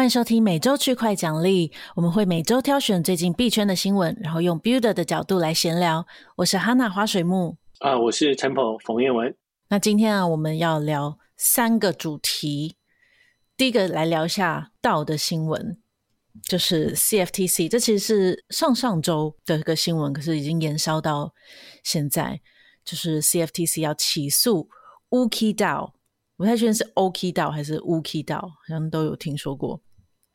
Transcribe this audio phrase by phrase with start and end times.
[0.00, 6.06] 欢迎收听每周区块奖励，我们会每周挑选最近币圈的新闻，然后用 Builder 的角度来闲聊。
[6.36, 9.36] 我是 Hana 花水木啊，我是 Temple 冯彦文。
[9.68, 12.76] 那今天啊，我们要聊三个主题。
[13.58, 15.78] 第一个来聊一下 DAO 的新闻，
[16.44, 21.34] 就是 CFTC，这其实是上上周的一个新闻，可是已经延烧到
[21.84, 22.40] 现在，
[22.86, 24.70] 就是 CFTC 要起诉
[25.10, 25.90] Ooki DAO，
[26.38, 29.82] 不太确定是 Ooki DAO 还是 Ooki DAO，好像都有听说过。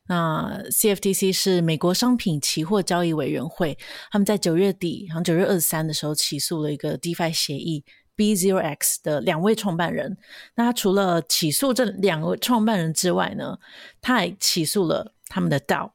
[0.08, 3.76] 那 CFTC 是美国商品期货交易委员会，
[4.10, 7.84] 他们在九月底，好像九月二十三的时候起诉了一个 DeFi 协议
[8.16, 10.16] B0X 的两位创办人。
[10.54, 13.58] 那他除了起诉这两位创办人之外呢，
[14.00, 15.90] 他还起诉了他们的 DAO。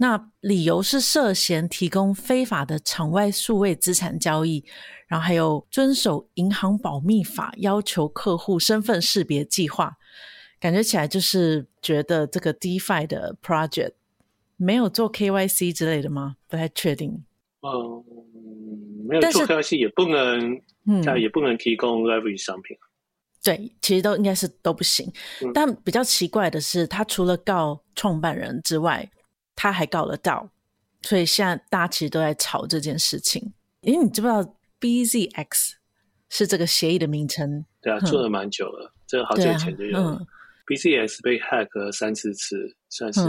[0.00, 4.64] 那理由是涉嫌提供非法的场外数位资产交易，
[5.08, 9.97] 然后还有遵守银行保密法要求客户身份识别计划。
[10.60, 13.92] 感觉起来就是觉得这个 DeFi 的 project
[14.56, 16.36] 没有做 KYC 之类的吗？
[16.48, 17.24] 不太确定。
[17.60, 18.04] 嗯，
[19.06, 22.76] 没有做 KYC 也不能，嗯，也不能提供 leverage 商品。
[23.42, 25.10] 对，其实都应该是都不行。
[25.42, 25.52] 嗯。
[25.54, 29.10] 但比较奇怪的是，他除了告创办人之外，
[29.54, 30.48] 他还告了 DAO，
[31.02, 33.52] 所以现在大家其实都在吵这件事情。
[33.82, 34.42] 因为你知不知道
[34.80, 35.74] BZX
[36.28, 37.64] 是这个协议的名称？
[37.80, 40.26] 对啊，做了蛮久了，这个好久以前就有了。
[40.68, 43.20] BZX 被 hack 了三四次，算是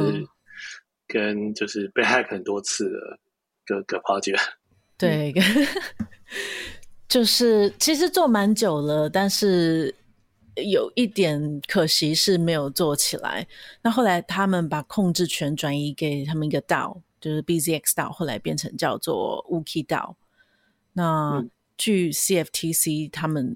[1.07, 3.19] 跟就是被 hack 很多次的
[3.65, 4.39] 个个 project。
[4.97, 5.33] 对，
[7.07, 9.95] 就是其实做蛮久了，但是
[10.55, 13.47] 有一点可惜是没有做起来。
[13.81, 20.15] 那后来他们把控制权转移给他们一个 DAO，就是 BZX DAO，后来变成叫做 Ooki DAO。
[20.91, 21.45] 那
[21.77, 23.55] 据 CFTC 他们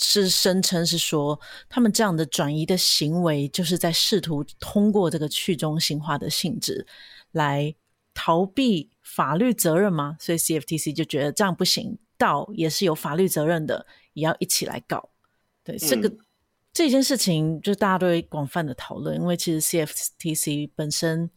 [0.00, 0.18] 是。
[0.18, 6.86] 是声称是说，他们这样的转移的行为，就是在试图通过这个去中心化的性质
[7.32, 7.74] 来
[8.14, 10.16] 逃避法律责任吗？
[10.18, 15.10] 所以 CFTC 就觉得这样不行，DAO 也是有法律责任的，也要一起来告。
[15.62, 16.16] 对，嗯、这个
[16.72, 21.30] 这件事情，就大家都会广泛的讨论，因为其实 CFTC 本身，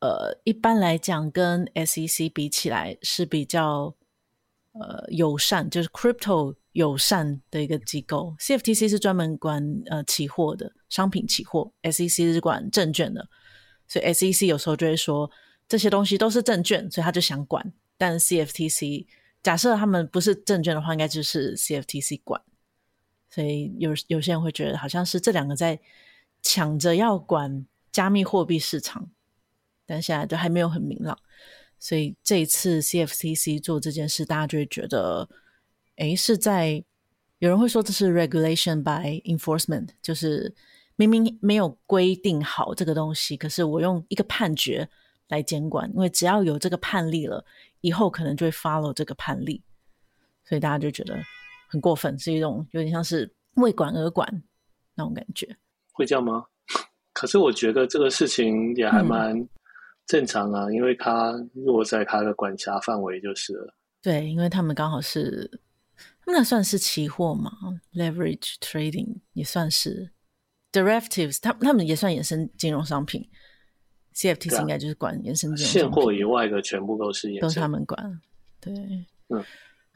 [0.00, 3.94] 呃，一般来讲跟 SEC 比起来是比较
[4.72, 6.56] 呃友善，就是 Crypto。
[6.76, 13.26] 友善的一个机构，CFTC 是专门管呃期货的商品期货，SEC 是管证券的，
[13.88, 15.30] 所以 SEC 有时候就会说
[15.66, 17.72] 这些东西都是证券，所以他就想管。
[17.96, 19.06] 但 CFTC
[19.42, 22.42] 假设他们不是证券的话，应该就是 CFTC 管。
[23.30, 25.80] 所以有有些人会觉得好像是这两个在
[26.42, 29.08] 抢着要管加密货币市场，
[29.86, 31.18] 但现在都还没有很明朗。
[31.78, 35.26] 所以这一次 CFTC 做这件事，大家就会觉得。
[35.96, 36.84] 诶，是在
[37.38, 40.54] 有人会说这是 regulation by enforcement，就是
[40.96, 44.88] 明明没有规定好这个东西，可是我用一个判决
[45.28, 47.44] 来监管，因为只要有这个判例了，
[47.80, 49.62] 以后可能就会 follow 这个判例，
[50.44, 51.14] 所以大家就觉得
[51.68, 54.42] 很过分，是一种有点像是为管而管
[54.94, 55.56] 那种感觉。
[55.92, 56.44] 会这样吗？
[57.12, 59.46] 可是我觉得这个事情也还蛮
[60.06, 63.74] 正常啊，嗯、因为它落在它的管辖范围就是了。
[64.02, 65.60] 对，因为他们刚好是。
[66.28, 67.52] 那算是期货吗
[67.94, 70.10] ？Leverage trading 也算是
[70.72, 73.28] derivatives，他他们也算衍生金融商品。
[74.14, 75.80] CFTC 应该就是管衍生金融商品。
[75.80, 78.20] 现货以外的全部都是，都是他们管。
[78.60, 78.74] 对，
[79.28, 79.44] 嗯，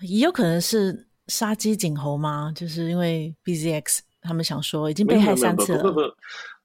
[0.03, 2.53] 也有可能是杀鸡儆猴吗？
[2.55, 5.83] 就是因为 BZX 他们想说已经被害三次了。
[5.83, 6.01] 不不不，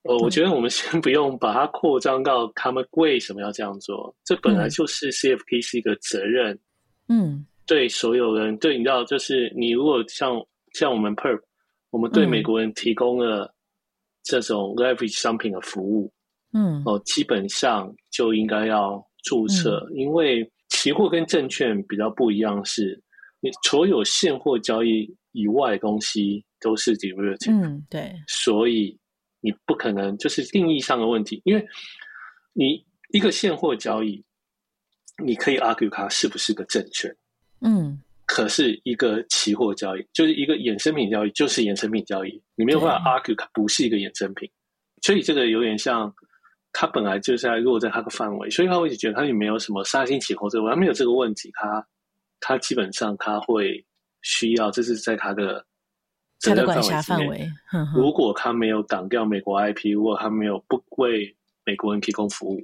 [0.04, 6.60] 呃，我觉得我们先不用把它扩张到他们为什么要这样做，这本来就是 CFTC 的责任。
[7.08, 7.48] 嗯。
[7.66, 10.40] 对所有人，对，你知道，就是你如果像
[10.74, 11.42] 像我们 Perp，
[11.90, 13.54] 我们对美国人提供了
[14.24, 16.12] 这种 leverage 商品的服务，
[16.54, 23.04] 嗯，哦，基本上就应该要注册，嗯、因为期货跟证券比较不一样是，是
[23.40, 28.98] 你所有现货交易以外的东西都是 derivative，嗯，对，所以
[29.42, 31.66] 你不可能就是定义上的问题，因为
[32.54, 34.24] 你一个现货交易，
[35.24, 37.16] 你可以 argue 它是不是个证券。
[37.62, 44.50] 嗯，可是一个期货交易就是一个衍生品交易，就是衍生品交易，你没有办法 argue 它不是一个衍生品，
[45.02, 46.14] 所以这个有点像，
[46.74, 51.88] 它本来就是在落在它的范围，所以他会觉得它也没有什么杀心起货这个，它没有这个问题，它
[52.40, 53.84] 它基本上它会
[54.22, 55.66] 需要，这是在它的
[56.42, 57.50] 它的管辖范围。
[57.96, 62.62] 如果它没有挡掉美国 IP，如果它没有不为美国人提供服务，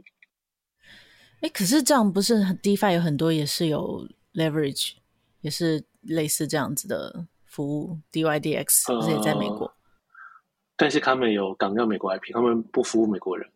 [1.42, 4.08] 哎，可是这样不是 DeFi 有很多也是有。
[4.34, 4.94] Leverage
[5.42, 9.66] 也是类似这样子的服务，DYDX 不是也在美国？
[9.66, 9.74] 呃，
[10.76, 13.48] 但是他们有挡掉美国 IP，他们不服务美国人。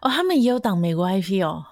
[0.00, 1.64] 哦，他们也有挡美国 IP 哦。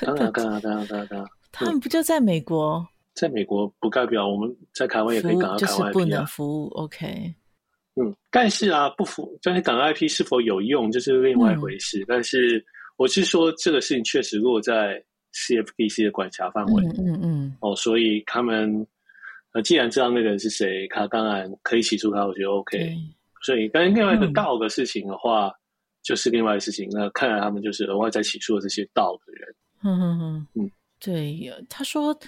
[0.00, 2.86] 当然，当然，当然，当然，他们不就在美国？
[3.14, 5.84] 在美国不代表我们在台湾也可以挡到台湾 IP 啊。
[5.84, 7.34] 就是不能服务，OK。
[7.94, 12.00] 嗯，但是啊，不服，但是挡 IP 是否有用，这是另外一回事。
[12.00, 12.64] 嗯、但是
[12.96, 15.02] 我是说，这个事情确实落在
[15.32, 16.84] CFTC 的管辖范围。
[16.84, 18.86] 嗯嗯，嗯哦，所以他们
[19.52, 22.96] 呃，既然知道那个人是谁，他当然可以起诉他，我觉得 OK。
[23.44, 25.54] 所以，但是另外一个道的事情的话，嗯、
[26.02, 26.88] 就是另外的事情。
[26.92, 29.54] 那看来他们就是额外在起诉这些道的人。
[29.84, 30.70] 嗯嗯嗯嗯，
[31.00, 32.18] 对，他说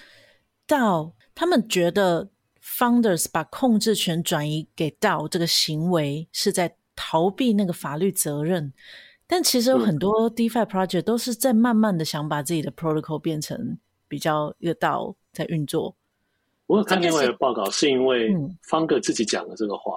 [0.67, 2.29] 道，他们觉得。
[2.67, 8.73] Founders 把控制权转移给 DAO 这个行为是在逃避那个法律责任，
[9.27, 13.77] 但其实有很多 DeFi project 都是在慢慢的想把自己的 protocol 变成
[14.07, 15.95] 比较一个 DAO 在运作。
[16.67, 18.31] 我有看另外一个报告，是因为
[18.69, 19.93] Founder 自己讲了这个话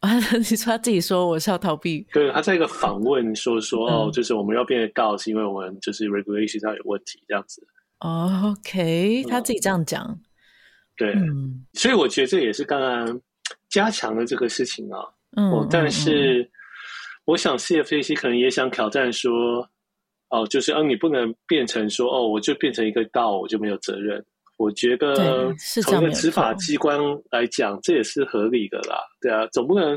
[0.00, 7.66] 啊， 你说他自己说我是要逃避，对，他在一个访问说说哦，就是我们要变成 DAO 是因为我们就是 regulation 上有问题这样子。
[7.98, 10.20] OK，他自己这样讲。
[10.96, 13.20] 对，嗯、所以我觉得这也是刚刚
[13.68, 14.98] 加强了这个事情啊。
[15.36, 16.48] 嗯，哦、但是
[17.28, 19.68] 我想 CFTC 可能也想挑战说，
[20.30, 24.24] 哦，就是嗯，你不能变成说，哦，我就变成一个 DAO，我就没有责任。
[24.56, 25.54] 我觉得
[25.84, 26.98] 从一个执法机关
[27.30, 28.96] 来讲，这，也是合理的啦。
[29.20, 29.94] 对啊，总不能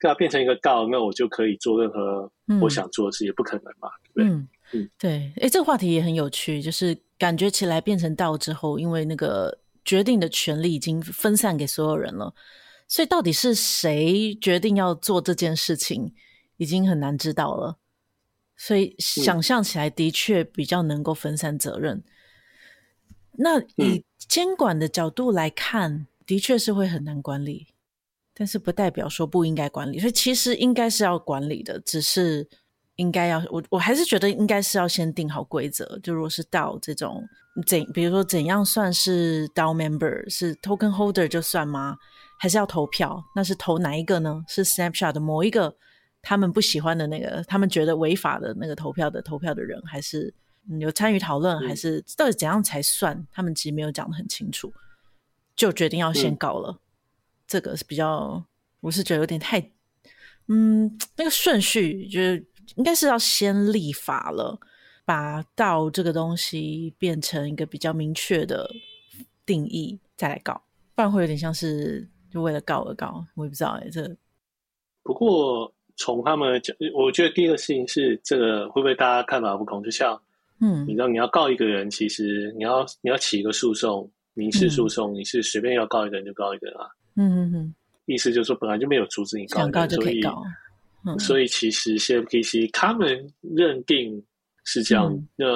[0.00, 2.28] 给他变成一个 DAO，那我就可以做任何
[2.60, 3.88] 我想做的事，嗯、也不可能嘛。
[4.12, 5.32] 对，嗯，嗯对。
[5.40, 9.56] 哎，这个话题也很有趣，就是感觉起来变成 DAO 之后，因为那个。
[9.84, 12.32] 决定的权利已经分散给所有人了，
[12.86, 16.14] 所以到底是谁决定要做这件事情，
[16.62, 17.78] 已经很难知道了。
[18.56, 22.02] 所以想象起来的确比较能够分散责任。
[23.32, 27.68] 那以监管的角度来看，的确是会很难管理，
[28.34, 29.98] 但是不代表说不应该管理。
[29.98, 32.48] 所以其实应该是要管理的，只是。
[32.96, 35.98] 应该要我，我还是觉得应该是要先定好规则。
[36.02, 37.26] 就如果是 DAO 这种
[37.66, 41.96] 怎，比如说怎样算是 DAO member，是 token holder 就算吗？
[42.38, 43.24] 还是要投票？
[43.34, 44.44] 那是投哪一个呢？
[44.46, 45.74] 是 Snapshot 的某一个
[46.22, 50.32] 他们不喜欢的那个，他们觉得违法的那个投票的投票的人，还是
[50.80, 53.26] 有参与讨论，还是到底怎样才算？
[53.30, 54.72] 他们其实没有讲得很清楚，
[55.54, 56.70] 就决定要先告了。
[56.70, 56.80] 嗯、
[57.46, 58.42] 这个是比较，
[58.80, 59.60] 我是觉得有点太，
[60.46, 62.46] 嗯，那个顺序就是。
[62.76, 64.58] 应该是要先立法了，
[65.04, 68.70] 把 DAO 这个东西变成一个比较明确的
[69.44, 70.62] 定义，再来告，
[70.94, 73.26] 不然会有点像是就为了告而告。
[73.34, 74.16] 我也不知道哎、欸，这
[75.02, 79.80] 不过从他们讲，我觉得第一个事情是这个会不会大家看法不同？
[79.84, 80.20] 就像
[80.60, 86.86] 嗯，你知道你要告一个人，其实你要你要起一个诉讼，民事诉讼，嗯、你是随便要告一个人就告一个人啊。
[87.14, 87.74] 嗯嗯嗯，
[88.06, 90.42] 意思就是说本来就没有阻止你告就可以告。
[91.20, 94.20] 所以其实 CFTC 他们认定
[94.64, 95.46] 是这样，嗯、那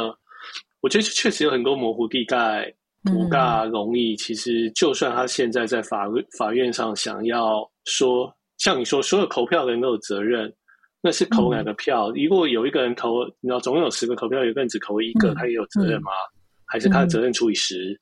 [0.80, 2.72] 我觉得确实有很多模糊地带，
[3.02, 4.14] 不大容易。
[4.14, 8.32] 嗯、其实就算他现在在法法院上想要说，
[8.66, 10.52] 像你说所有投票的人都有责任，
[11.00, 12.10] 那是投哪个票？
[12.10, 16.10] 如果有一个人投，你知道总共有十个投票，有个人只投一个，嗯、他也有责任吗？
[16.34, 17.96] 嗯、还是他的责任除以十？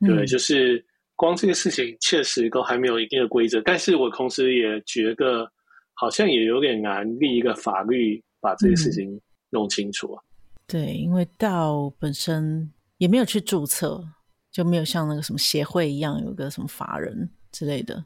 [0.00, 3.60] 嗯、对，就是光这个事情确实都还没有一定的规则。
[3.60, 5.48] 但是我同时也觉得。
[5.96, 9.16] 好像也有点难立一个法律把这个事情
[9.50, 10.20] 弄清楚啊。
[10.24, 14.04] 嗯、对，因为 DAO 本身也没有去注册，
[14.50, 18.04] 就没有像那个什么协会一样有个什么法人之类的，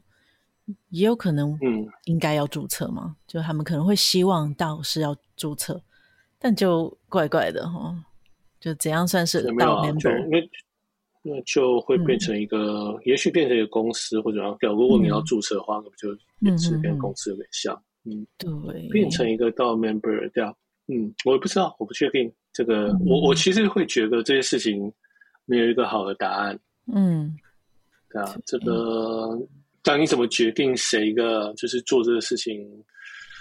[0.89, 5.81] 也有可能嗯应该要注册嘛，嗯、就他们可能会希望 DAO 是要注册，
[6.37, 7.95] 但就怪怪的哈，
[8.59, 10.49] 就怎样算是 DAO member？
[11.21, 14.71] 那就会变成一个，嗯、也许变成一个公司或者要调。
[14.71, 17.83] 如果你要注册的话，那不、嗯、就也是跟公司有点像？
[18.05, 20.55] 嗯，对，变成一个 DAO member 这样。
[20.87, 22.93] 嗯，我也不知道，我不确定这个。
[22.93, 24.91] 嗯、我我其实会觉得这些事情
[25.43, 26.57] 没有一个好的答案。
[26.87, 27.35] 嗯，
[28.09, 29.37] 对啊，这个，
[29.83, 32.67] 当你怎么决定谁一个就是做这个事情？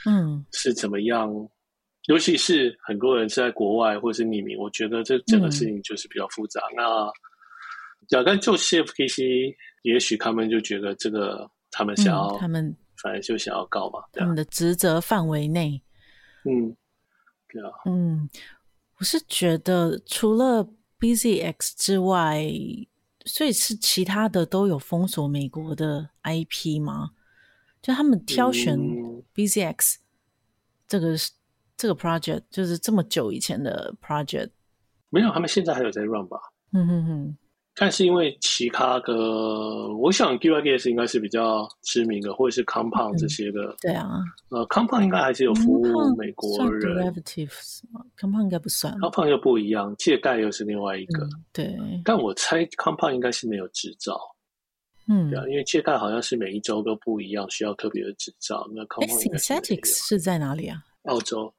[0.07, 1.29] 嗯，是怎么样？
[1.31, 1.49] 嗯、
[2.07, 6.61] 尤其是很多人是在国外或是匿名，我觉得这整个事情就是比较复杂。
[6.71, 7.13] 嗯、那
[8.09, 15.83] 假但就 CFTC，也许他们就觉得这个他们想要，嗯、他们反正就想要告嘛，他们的职责范围内，
[16.45, 16.75] 嗯，
[17.49, 18.31] 对啊，嗯，
[18.99, 20.67] 我是觉得除了
[21.01, 22.45] BZX 之外，
[23.29, 27.11] 所以是其他的都有封锁美国的 IP 吗？
[27.81, 28.77] 就他们挑选
[29.35, 30.01] BZX、嗯、
[30.89, 31.17] 这个
[31.77, 34.51] 这个 project，就是这么久以前的 project，
[35.11, 36.39] 没有，他们现在还有在 run 吧？
[36.73, 37.37] 嗯哼哼。
[37.81, 39.15] 但是因为其他的，
[39.99, 43.61] 我想 DYDX 应该是比较知名的，或者是 Compound 这些的。
[43.63, 44.19] 嗯、对啊，
[44.49, 45.83] 呃，Compound 应该还是有服务
[46.17, 46.97] 美国人。
[48.19, 48.93] ？Compound 应该不算。
[48.99, 51.25] Compound 又不一样，借贷又是另外一个。
[51.25, 51.79] 嗯、对。
[52.05, 54.19] 但我猜 Compound 应该是没有执照。
[55.07, 58.69] 嗯，对啊，因为借贷好像是每一周都不一样，需要特别的执照。
[58.75, 60.83] 那 Compound Synthetics 是在哪里啊？
[61.05, 61.55] 澳洲。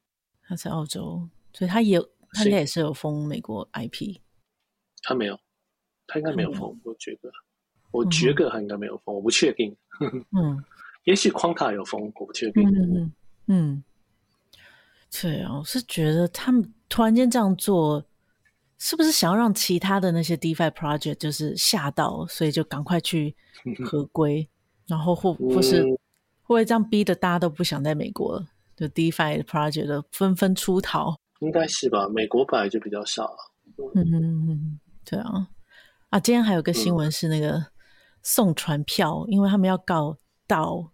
[0.45, 1.97] 他在澳洲，所以他也
[2.33, 4.17] 他应该也是有封美国 IP。
[5.01, 5.39] 他没有。
[6.09, 7.31] 他应该没有封，我觉得，
[7.91, 9.75] 我觉得他应该没有封，我不确定。
[10.37, 10.61] 嗯，
[11.05, 12.67] 也许框卡有封，我不确定。
[12.67, 13.13] 嗯
[13.47, 13.83] 嗯，
[15.21, 18.03] 对啊，我是觉得他们突然间这样做，
[18.77, 23.35] 是不是想要让其他的那些 DeFi project 就是吓到，所以就赶快去
[23.85, 24.47] 合规，
[24.87, 25.89] 然后或或是会
[26.47, 31.15] 不会这样逼得大家都不想在美国就 DeFi project 的纷纷出逃？
[31.39, 33.35] 应该是吧，美国本来就比较少。
[33.95, 35.47] 嗯嗯嗯，对啊。
[36.09, 37.63] 啊，今天还有个新闻是那个
[38.23, 40.89] 送传票，嗯、因为他们要告 DAO，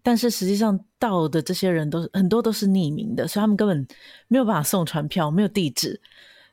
[0.00, 3.84] 但是实际上 DAO 的这些人都是很多都是匿名的，所以他们根本
[4.28, 6.00] 没有办法送传票，没有地址，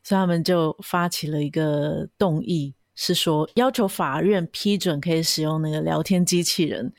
[0.02, 6.92] 所以他们就发起了一个动议，是说要求法院批准可以使用那个聊天机器人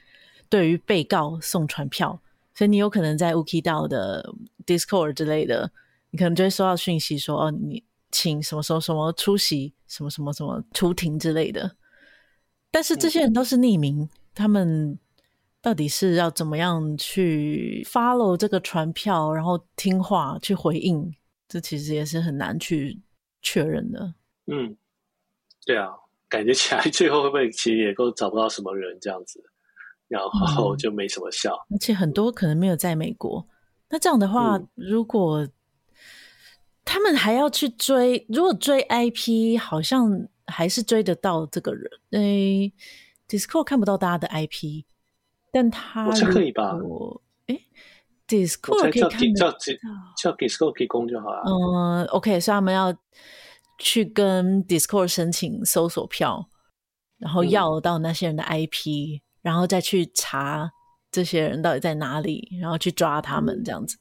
[0.49, 2.21] 对于被告送传票，
[2.55, 4.33] 所以你有可能在 OokiDAO 的
[4.65, 5.73] Discord 之类的，
[6.13, 7.83] 你可能就会收到讯息说哦你。
[8.15, 11.77] 请什么什么什么出席什么什么什么出庭之类的，
[12.71, 13.31] 但是这些人。
[13.31, 14.99] 都是匿名，嗯、他们
[15.61, 21.15] 到底是要怎么样去 follow 这个传票，然后听话去回应，
[21.47, 23.03] 这其实也是很难去
[23.43, 24.15] 确认的。
[24.47, 24.75] 嗯，
[25.67, 25.91] 对啊，
[26.27, 29.45] 感觉起来最后会不会其实也都找不到什么人这样子，
[30.09, 30.75] 然后。
[30.77, 31.55] 就没什么效。
[31.69, 33.47] 嗯、而且很多可能没有在美国，
[33.91, 35.47] 那这样的话，嗯、如果
[36.85, 41.91] 他们还要去追，如果追 IP，好像还是追得到这个人。
[42.11, 42.73] 诶
[43.29, 44.85] ，Discord 看不到大家的 IP，
[45.51, 46.77] 但他我可以吧？
[47.47, 47.67] 诶
[48.27, 49.51] ，Discord 可以看叫
[50.17, 51.43] 叫 Discord 提供就好了。
[51.47, 52.95] 嗯，OK，所以他们要
[53.79, 56.49] 去跟 Discord 申请搜索票，
[57.19, 60.71] 然后要到那些人的 IP，、嗯、然后再去查
[61.11, 63.99] 这些人到底在哪里，然后去抓他们这样子。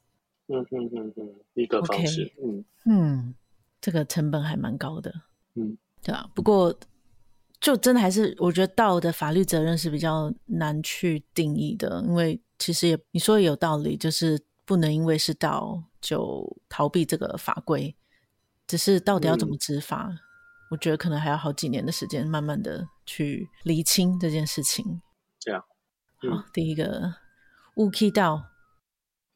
[0.51, 2.25] 嗯嗯嗯嗯，一个方式。
[2.25, 2.31] Okay.
[2.43, 3.35] 嗯嗯，
[3.79, 5.13] 这个成本还蛮高的。
[5.55, 6.29] 嗯，对啊。
[6.35, 6.77] 不过，
[7.59, 17.95] 就真的还是我觉得 DAO 的法律责任是比较难去定义的，因为其实也你说的有道理，就是不能因为是 DAO 就逃避这个法规。
[18.67, 20.19] 只是到底要怎么执法，嗯、
[20.69, 25.01] 我觉得可能还要好几年的时间，慢慢的去厘清这件事情。
[25.39, 25.63] 这样，
[26.23, 27.13] 嗯、好，第一个
[27.75, 28.50] OokiDAO。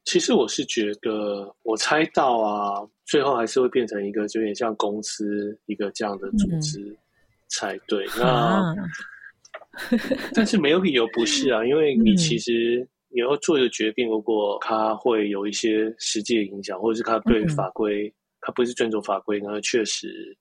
[0.06, 6.96] 其实我是觉得，我猜到啊，最后还是会变成一个就有点像公司一个这样的组织
[7.48, 8.06] 才对。
[8.20, 8.76] 嗯、那，
[10.32, 20.36] 但是没有理由不是啊，因为你其实你要做一个决定，如果它会有一些实际的影响，或者是它对法规，它不是遵守法规，那确实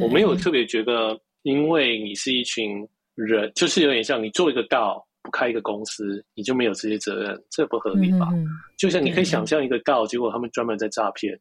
[0.00, 5.04] 我没有特别觉得，因为你是一群人，就是有点像你做一个道。
[5.28, 8.30] 不开一个公司，你就没有这些责任，这不合理吧？
[8.32, 8.46] 嗯、
[8.78, 11.34] 就像你可以想象一个告，结果他们专门在诈骗，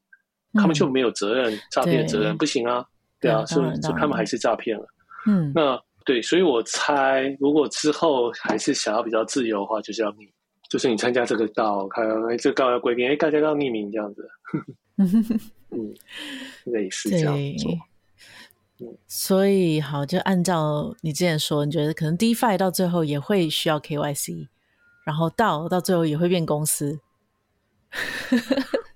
[0.52, 2.86] 嗯、他们就没有责任，诈骗责任不行啊？
[3.22, 4.86] 对啊，所以他们还是诈骗了。
[5.26, 10.28] 嗯，那对，所以我猜，如果之后还是想要比较自由的话，就是要你，
[10.70, 14.30] 就是你参加这个道，看哎，这个道要规定，哎，大家要匿名这样子。
[15.72, 15.94] 嗯，
[16.66, 17.72] 类似这样做。
[19.08, 24.48] 所以好，就按照你之前说，你觉得可能 DeFi 到最后也会需要 KYC，
[25.06, 27.00] 然后到到最后也会变公司。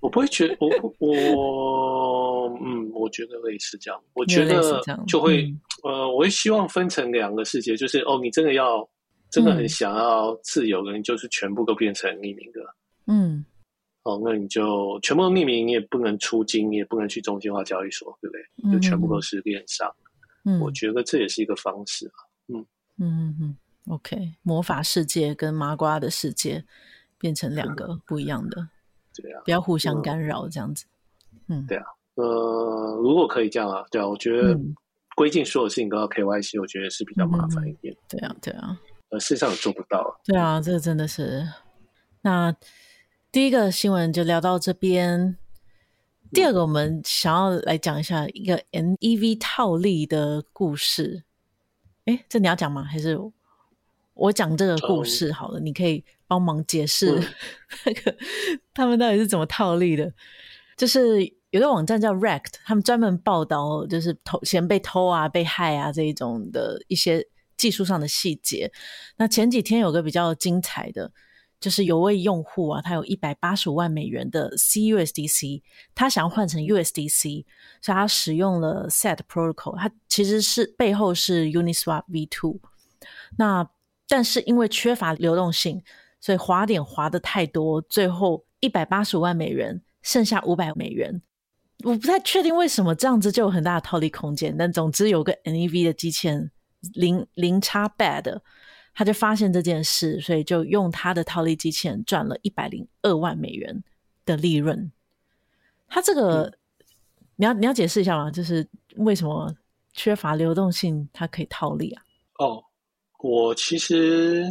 [0.00, 4.00] 我不会觉得， 我我嗯，我觉得类似这样。
[4.14, 5.44] 我觉得就会、
[5.84, 8.88] 嗯、呃，我会希望分成两个世界，就是哦，你真的要
[9.30, 12.60] 真的很想要自由的，你就是全部都变成匿名的。
[13.06, 13.44] 嗯。
[14.04, 18.42] 哦，那你就全部都匿名，你也不能出金，你也不能去中心化交易所，对不对？
[18.64, 19.88] 嗯、就全部都是链上。
[20.44, 22.18] 嗯，我觉得这也是一个方式啊。
[22.48, 22.66] 嗯
[22.98, 23.56] 嗯嗯
[23.86, 26.64] OK，魔法世界跟麻瓜的世界
[27.16, 28.68] 变成两个不一样的，嗯、
[29.14, 30.84] 对啊，不要互相干扰这样子。
[31.46, 31.84] 嗯，嗯对啊，
[32.16, 34.58] 呃，如果可以这样啊，对啊，我觉得
[35.14, 37.96] 规定所有事情都要 KYC，我觉得是比较麻烦一点。
[38.08, 38.76] 对啊，对啊，
[39.10, 40.20] 呃，事实上也做不到。
[40.24, 41.46] 对啊，这个真的是
[42.22, 42.52] 那。
[43.32, 45.38] 第一个新闻就聊到这边。
[46.34, 51.24] 第二个，我们想要来讲一下一个 NEV 套利的故事。
[52.04, 52.82] 哎，这你要讲吗？
[52.82, 53.18] 还是
[54.12, 55.58] 我讲这个故事好了？
[55.58, 57.18] 嗯、你可以帮忙解释
[57.86, 58.14] 那个
[58.74, 60.12] 他们到底是怎么套利的。
[60.76, 68.70] 就是有个网站叫 Wrecked，他们专门报道就是偷钱被偷啊、被害啊这一种的一些技术上的细节。
[69.16, 71.10] 那前几天有个比较精彩的，
[71.62, 75.62] 就是有位用户啊，他有一百八十五万美元的 CUSDC，
[75.94, 77.44] 他想要换成 USDC，
[77.80, 82.58] 所以他使用了 Set Protocol，它其实是背后是 Uniswap V2。
[83.38, 83.70] 那
[84.08, 85.80] 但是因为缺乏流动性，
[86.20, 91.22] 所以滑点滑得太多，最后一百八十五万美元剩下五百美元。
[91.84, 96.50] 我不太确定为什么这样子就有很大的套利空间，但总之有个 NEV 的机器人
[96.94, 98.40] 零零差 bad。
[98.94, 103.82] 他就发现这件事，所以就用他的套利机器人赚了一百零二万美元
[104.24, 104.92] 的利润。
[105.88, 106.52] 他这个、嗯、
[107.36, 108.30] 你要你要解释一下吗？
[108.30, 109.54] 就是为什么
[109.92, 112.02] 缺乏流动性，它可以套利啊？
[112.38, 112.62] 哦，
[113.18, 114.44] 我其实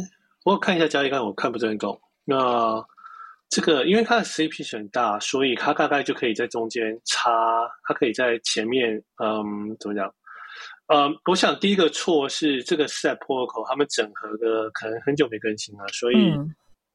[0.44, 2.00] 我看一下交易看，我看不是很懂。
[2.24, 2.84] 那
[3.48, 7.30] 这个因为它的 CP 很大，所以它大概就可以在中间差，
[7.84, 10.12] 它可以在前面，嗯，怎么讲？
[10.92, 16.34] 呃，我想第一个错是这个 Set Protocol 他们整合的可能很久没更新了，所以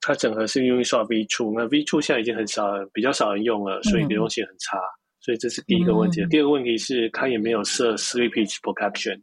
[0.02, 4.78] 它整合是 Uniswap V2，那 V2 现在已经很少人，比较少人用了，所以流动性很差，
[5.20, 6.22] 所以这是第一个问题。
[6.22, 9.20] 嗯、第二个问题是它也没有设 Slippage Protection，、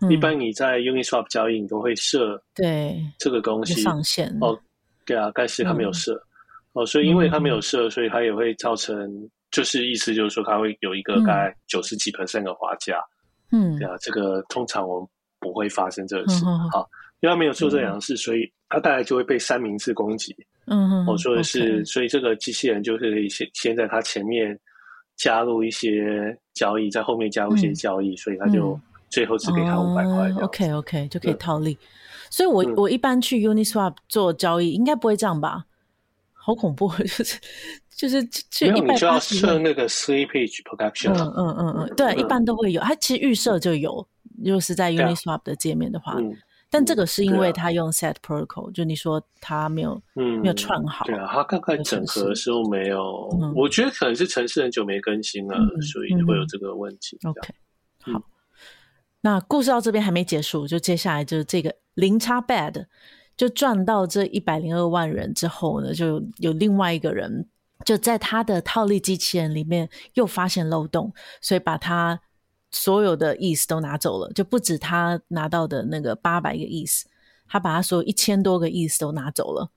[0.00, 4.56] 嗯、一般你在 Uniswap 交易你都会设对这个东西上限哦，
[5.04, 6.22] 对啊，但是它没有设、嗯、
[6.74, 13.02] 哦，所以因为它没有设，所以它也会造成就是意思就是说它会有一个大概九十几 percent 的滑价。
[13.54, 15.08] 嗯，对啊，这个通常我们
[15.38, 16.88] 不会发生这个事，嗯、好，
[17.20, 20.34] 因为他没有做这两样事，嗯、所以他大概就会被三明治攻击。
[20.66, 24.58] 嗯哼，我说的是.所以这个机器人就是先先在他前面
[25.16, 28.80] 加入一些交易，在后面加入一些交易，嗯、所以他就
[29.10, 30.30] 最后只给他五百块。
[30.42, 31.78] OK OK 就可以套利。
[32.30, 35.64] 所以我我一般去 Uniswap 做交易，应该不会这样吧？
[36.44, 37.40] 好恐怖， 就是。
[37.96, 41.12] 就是就你就要设那个 Slippage Protection。
[41.12, 42.82] 嗯嗯嗯嗯，对，一般都会有。
[42.82, 44.04] 它其实预设就有，
[44.44, 46.16] 如果是在 Uniswap 的界面的话，
[46.68, 51.04] 但这个是因为它用 Set Protocol，就你说它没有没有串好。
[51.04, 57.16] 对啊，它刚刚整合的时候没有，我觉得可能是城市很久没更新了，所以会有这个问题。
[57.22, 57.54] OK，
[58.12, 58.20] 好，
[59.20, 62.86] 那故事到这边还没结束，就接下来就是这个零差 Bad
[63.36, 67.48] 就赚到这一百零二万人之后呢，就有另外一个人。
[67.84, 72.18] 就在他的套利机器人里面又发现漏洞，所以把他
[72.70, 77.02] 所有的 ETH 都拿走了，就不止他拿到的那个八百个 ETH，
[77.46, 79.68] 他把他所有一千多个 ETH 都拿走了。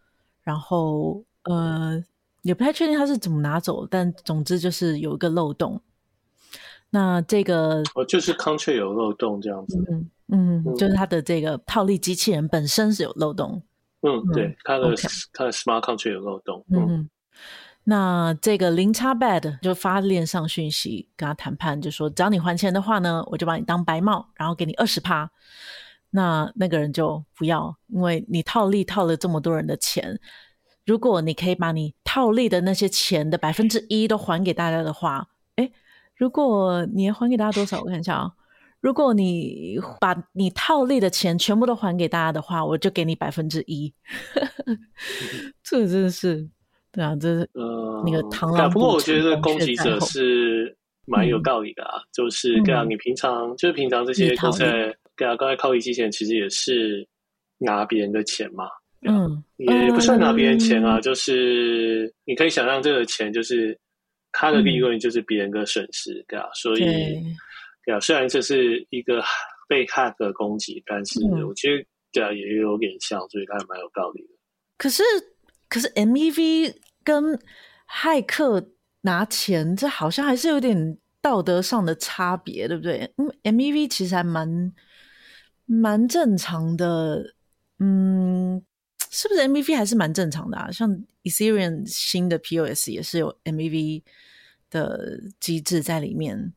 [0.41, 2.01] 然后呃，
[2.43, 5.81] 也不太确定他是怎么拿走，但总之就是有一个漏洞。
[6.91, 9.83] 那这个哦，就是 contract 有漏洞这样子。
[9.89, 13.61] 嗯嗯，嗯，就是他的这个套利机器人本身是有漏洞。
[14.01, 14.93] 嗯，对，他的
[15.33, 16.65] 他的 smart contract 有漏洞。
[16.69, 16.85] 嗯。
[16.87, 17.09] 嗯
[17.89, 25.31] 那这个零差 bad 就发链上讯息跟他谈判，就说只要你还钱的话呢，我就把你当白帽，然后给你二十趴。
[26.09, 30.19] 那那个人就不要，因为你套利套了这么多人的钱，
[30.85, 35.71] 如果你可以把你套利的那些钱的百分之一都还给大家的话，诶，
[36.17, 37.79] 如果你要还给大家多少？
[37.79, 38.33] 我看一下啊，
[38.81, 43.93] 如果你把你套利的钱全部都还给大家的话，我就给你百分之一。
[45.63, 46.47] 这个真的是。
[46.89, 48.71] 对啊，这是呃那个螳螂。
[48.71, 57.07] 不过我觉得这个攻击者是蛮有道理的啊，嗯、就是对啊，你平常、嗯、就是平常这些都在对啊，刚才靠利机器人其实也是
[57.59, 58.65] 拿别人的钱嘛，
[59.01, 63.77] 嗯，也不算拿别人钱啊，嗯、就是你可以想象这个钱就是
[64.31, 67.21] 他的利润就是别人的损失，对啊，所以
[67.87, 69.23] 对，啊，虽然这是一个
[69.67, 74.29] 被骇客攻击，但是我觉得对啊也有点像，所以他还蛮有道理的。
[74.77, 75.01] 可是。
[75.69, 76.73] 可是 MEV
[77.03, 77.37] 跟
[77.91, 78.69] 骇客
[79.01, 82.99] 拿钱，这好像还是有点道德上的差别，对不对？
[83.17, 84.73] 嗯，MEV 其实还蛮
[85.65, 87.33] 蛮正常的，
[87.79, 88.63] 嗯，
[89.11, 90.71] 是不是 MEV 还是蛮正常的啊？
[90.71, 90.89] 像
[91.23, 94.03] Ethereum 新的 POS 也是有 MEV
[94.69, 96.53] 的机制在里面，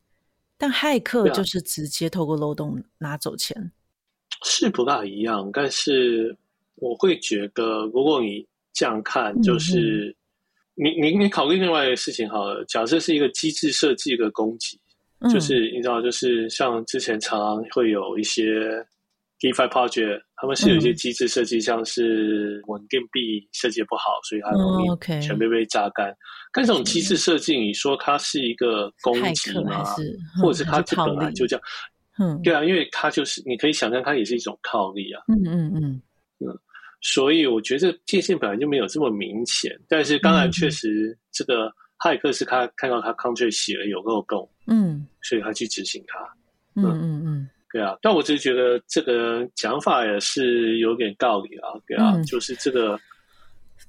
[0.61, 3.71] 但骇客就是直接透过漏洞拿走钱，
[4.43, 5.49] 是不大一样。
[5.51, 6.37] 但是
[6.75, 10.15] 我会觉得，如果你这样看就是，
[10.75, 12.63] 嗯、你你你考虑另外一个事情好了。
[12.65, 14.79] 假设是一个机制设计的攻击，
[15.21, 18.43] 嗯、就是你知道，就是像之前常常会有一些
[19.39, 26.15] DeFi project，他们是有一些机制设计，像是稳定币设计不好，所以它容易全被被榨干。
[26.53, 29.83] 但这种机制设计，你说它是一个攻击吗？
[29.97, 31.63] 嗯、或者是它这本来就这样？
[32.19, 35.23] 嗯，对啊，因为它就是你可以想象，它也是一种套利啊。
[35.27, 35.83] 嗯嗯嗯
[36.39, 36.57] 嗯。
[37.03, 46.19] 所以我觉得界限本来就没有这么明显，但是当然确实这个骇客是他看到他 contract 写了有漏洞，嗯，所以他去执行它，
[46.75, 52.99] 嗯嗯嗯，对啊，但我只是觉得这个讲法也是有点道理啊，对啊，嗯、就是这个，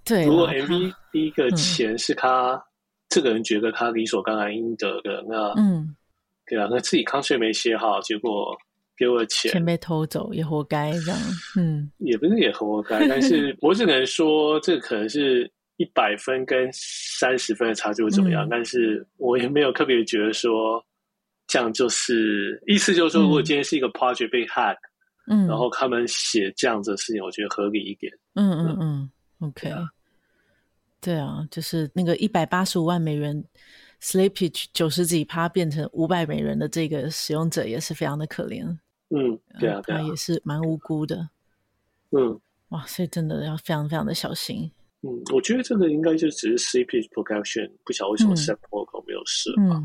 [0.04, 2.62] 对，如果 MVP 第一个钱是他、嗯、
[3.08, 5.94] 这个人觉得他理所当然应得的，那嗯，
[6.46, 8.56] 对啊，那自己 contract 没写好，结果
[8.96, 11.18] 给我钱，钱被偷走也活该这样，
[11.56, 15.50] 嗯，也不是也活该，但是 我只能说这可能是。
[15.78, 18.46] 一百分跟三十分的差距会怎么样？
[18.46, 20.80] 嗯、但是我也没有特别觉得说
[21.48, 24.76] 这样就是意思就是说，如果今天是一个 project 被 hack，
[25.28, 28.12] 嗯，然后他们写这样子的事情，我觉得合理一点。
[28.34, 29.10] 嗯嗯嗯
[29.42, 29.70] ，OK，
[31.00, 33.44] 对啊，就是那个一百八十五万美元
[34.00, 38.64] slippage 九十几趴变成五百美元的这个使用者也是非常的可怜。
[39.10, 41.28] 嗯，对啊，对啊，他也是蛮无辜的。
[42.10, 44.70] 嗯，哇，所以真的要非常非常的小心。
[45.02, 49.82] 嗯，我觉得这个应该就只是 slippage protection，不晓得为什么 set protocol 没有事吧？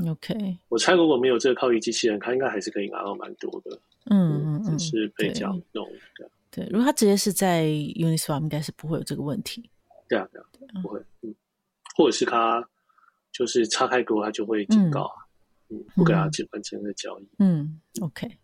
[0.00, 0.58] 嗯、，OK。
[0.68, 3.80] 我猜如果没有这个靠移机器人，他应该还是可以拿到蛮多的。
[4.10, 5.86] 嗯嗯嗯，只是被这样弄。
[6.16, 6.26] 对，
[6.58, 9.70] 对，如果他直接是在 Uniswap，应该是不会有这个问题。
[10.08, 11.00] 对啊，对啊，不会。
[11.22, 11.32] 嗯，
[11.96, 12.68] 或者是他
[13.30, 15.14] 就是差太多，他就会警告，啊，
[15.68, 17.28] 嗯，不给他完成的交易。
[17.38, 18.38] 嗯，OK。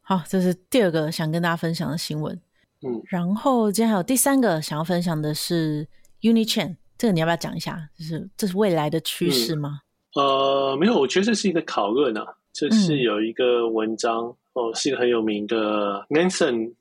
[0.00, 2.40] 好，这是第二个想跟大家分享的新闻。
[2.80, 5.86] 嗯，然后接下来还有第三个想要分享的是
[6.22, 7.88] Unichain，这个你要不要讲一下？
[7.96, 9.82] 就是这是未来的趋势吗？
[10.16, 12.26] 嗯、呃，没有，我觉得这是一个讨论啊。
[12.52, 16.74] 这是有一个文章、嗯、哦，是一个很有名的 Nansen，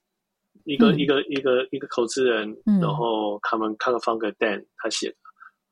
[0.66, 5.16] 一个、嗯、一个一个一个投资人，嗯、然后他们看了方格 Dan 他写的。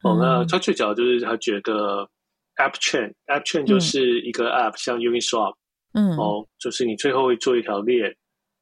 [0.04, 2.08] 哦，嗯、那他最早就是他觉得
[2.56, 5.56] App Chain，App Chain 就是一个 App，、嗯、像 Uniswap，
[5.94, 8.10] 嗯，哦，就是你最后会做一条链，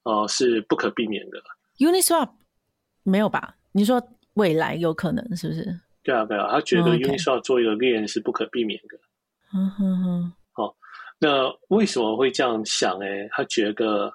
[0.03, 1.39] 哦、呃，是不可避免的。
[1.77, 2.31] Uniswap
[3.03, 3.55] 没有吧？
[3.71, 4.01] 你说
[4.33, 5.79] 未来有可能是不是？
[6.01, 8.97] 对啊，对啊，他觉得 Uniswap 做一个链是不可避免的。
[9.53, 10.33] 嗯哼哼。
[11.19, 12.99] 好，那为什么会这样想？
[12.99, 14.11] 哎，他觉得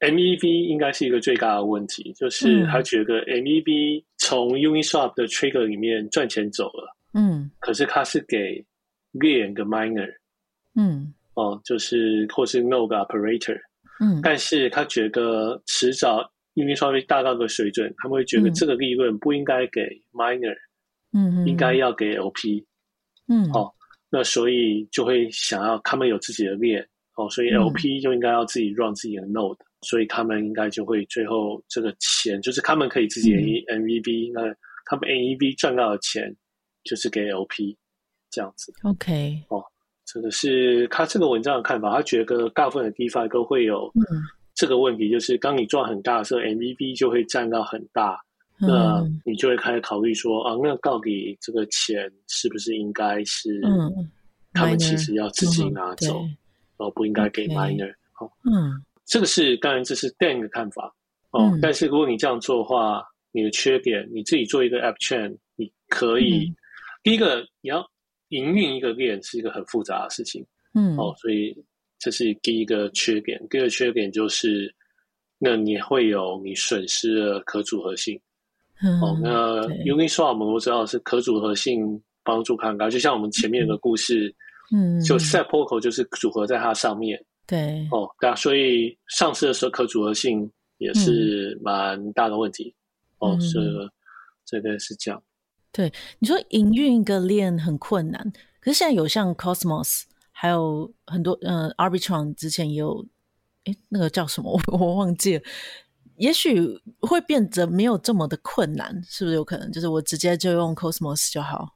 [0.00, 6.96] MEV 应该是一个最大的问题，就是他觉得 MEV 从 Uniswap 的 Trigger 里面赚钱走了。
[7.14, 7.50] 嗯。
[7.58, 8.64] 可是他是给
[9.12, 10.12] 链的 Miner。
[10.74, 11.12] 嗯。
[11.34, 13.58] 哦，就是或是 Node Operator。
[14.00, 14.20] 嗯。
[14.22, 16.30] 但是他觉得迟早。
[16.56, 20.54] Uniswap 大到个水准，他们会觉得这个利润不应该给 miner，
[21.12, 22.64] 嗯，应该要给 LP，
[23.26, 23.74] 嗯，哦，
[24.14, 26.80] 那所以就会想要他们有自己的链，
[27.16, 36.32] 哦，所以 LP 就应该要自己 run 自己的 node，嗯，所以他们应该就会最后这个钱就是他们可以自己 MEV，嗯，那他们 MEV 赚到的钱
[36.84, 37.76] 就是给 LP
[38.30, 39.60] 这样子，OK，哦，
[40.04, 44.22] 这个是他这个文章的看法，他觉得大部分的 DeFi 都会有，嗯。
[44.56, 48.23] 这个问题就是，当你赚很大的时候，MEV 就会占到很大，嗯、
[48.58, 53.60] 那你就会开始考虑说，啊，那到底这个钱是不是应该是，
[54.52, 56.36] 他们其实要自己拿走，嗯、
[56.76, 57.94] 然后不应该给 miner。
[58.12, 60.94] 好，嗯，这个是当然这是 Dan 的看法
[61.30, 61.50] 哦。
[61.52, 66.56] 嗯、但是如果你这样做的话，你的缺点，你自己做一个 App Chain，你可以，嗯、
[67.02, 67.84] 第一个你要
[68.28, 71.56] 营运一个链是一个很复杂的事情，嗯，哦，所以。
[72.00, 74.74] 这是第一个缺点，第二个缺点就是，
[75.38, 78.20] 那你会有你损失的可组合性。
[78.82, 84.34] 嗯、哦，那 Uniswap 我们都知道是可组合性帮助很高，就像我们前面的故事，
[84.74, 87.22] 嗯，就 Set Protocol 就是组合在它上面。
[87.46, 92.74] 对，哦，对啊，所以上市的时候可组合性也是蛮大的问题。
[93.20, 93.58] 嗯、哦，是
[94.44, 95.22] 这个是这样。
[95.72, 100.04] 对，你说营运一个链很困难，可是现在有像 Cosmos。
[100.36, 103.06] 还有很多，嗯、呃，Arbitron 之前也有，
[103.64, 104.50] 哎，那个叫什么？
[104.66, 105.42] 我我忘记了。
[106.16, 106.60] 也许
[107.00, 109.70] 会变得没有这么的困难，是不是有可能？
[109.72, 111.68] 就是我直接就用 Cosmos 就好，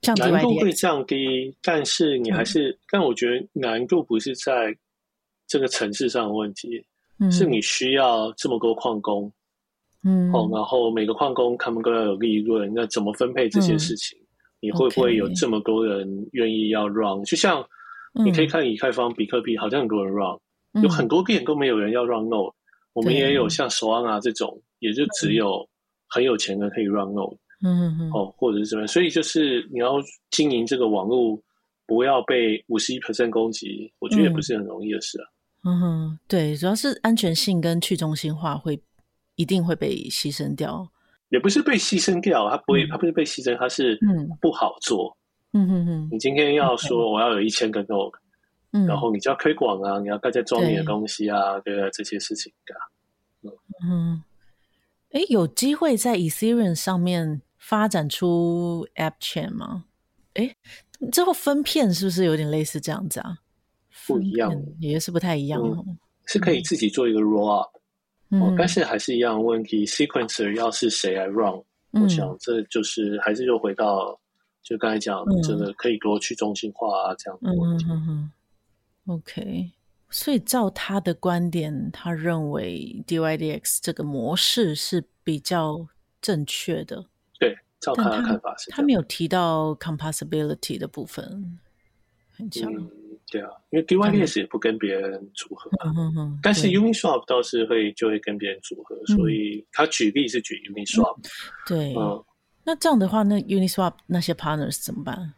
[0.00, 4.76] 降低难度会降低，但是你还是，嗯、但我觉得难度不是在
[5.46, 6.84] 这个层次上的问题，
[7.18, 9.32] 嗯、是你需要这么多矿工，
[10.04, 14.18] 嗯，哦，然后每个矿工他们都要有利润，那怎么分配这些事情？
[14.18, 14.26] 嗯
[14.62, 17.30] 你会不会有这么多人愿意要 run？Okay.
[17.30, 17.66] 就像
[18.12, 20.38] 你可以看以太坊、比特币，好像很多人 run，、
[20.74, 22.52] 嗯、有很多店都没有人要 run node。
[22.92, 25.68] 我们也有像 Swan 啊这种，也就只有
[26.08, 27.36] 很有钱的可以 run node。
[27.62, 28.86] 嗯嗯哦，或者是什么？
[28.86, 29.96] 所以就是你要
[30.30, 31.38] 经营这个网络，
[31.86, 35.28] 不要被五十一 percent 攻击，我觉得也不是很容易的事啊。
[35.64, 38.80] 嗯哼，对，主要是安全性跟去中心化会
[39.34, 40.90] 一定会被牺牲掉。
[41.28, 43.98] 也不是被牺牲掉，它不会，它不是被牺牲，它是
[44.40, 45.14] 不好做。
[45.52, 46.08] 嗯哼哼。
[46.10, 48.29] 你今天要说我要有一千个 node，嗯，
[48.70, 51.90] 然后你就要推广啊，你要大家装你的东西啊，对不对？
[51.90, 52.52] 这些事情。
[53.84, 54.22] 嗯。
[55.10, 59.86] 哎，有机会在 Ethereum 上面发展出 App Chain 吗？
[60.34, 60.54] 哎，
[61.10, 63.38] 之后分片是不是有点类似这样子啊？
[64.06, 65.84] 不一样，也是不太一样哦。
[65.86, 67.70] 嗯、是可以自己做一个 roll up，、
[68.30, 69.82] 嗯哦、但是还是一样问题。
[69.82, 71.60] 嗯、Sequencer 要是谁来 run，、
[71.92, 74.16] 嗯、我想这就是还是又回到
[74.62, 77.84] 就刚才讲、嗯、这个可以多去中心化啊这样的问题。
[77.88, 78.30] 嗯嗯嗯、
[79.10, 79.72] OK，
[80.08, 85.88] 所以照他的观点，他认为 DYDX 这个模式是比较
[86.20, 87.06] 正确的。
[87.38, 91.58] 对，照他的看法是他，他没有提到 composability 的部分，
[92.30, 92.72] 很强。
[92.72, 92.90] 嗯
[93.32, 101.30] 对啊，因为 DYDX 也不跟别人组合，嗯嗯嗯，但是 Uniswap 倒是会就会跟别人组合，嗯、所以他举例是举 Uniswap，、嗯、
[101.68, 102.24] 对，嗯，
[102.64, 105.32] 那这样的话，那 Uniswap 那些 partners 怎么办？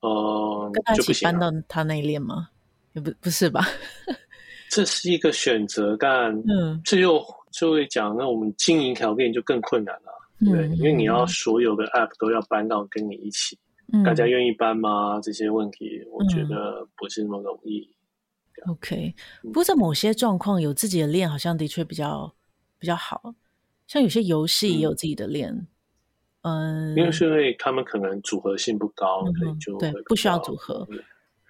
[0.00, 2.48] 呃，跟他一起搬到他那一链吗？
[2.94, 3.64] 也不不是吧？
[4.70, 13.56] 这是一个选择，但嗯，这又就会讲，那我们经营条件就更困难了，对，嗯、因为你要所有的 App 都要搬到跟你一起。
[14.02, 15.20] 大家愿意搬吗？
[15.22, 17.86] 这些问题，我觉得不是那么容易。
[18.66, 22.34] 嗯、OK，不过在某些状况，有自己的链好像的确比较
[22.78, 23.34] 比较好。
[23.86, 25.54] 像有些游戏也有自己的链，
[26.40, 30.88] 嗯，因为是因为他们可能组合性不高，嗯、所以就对不需要组合。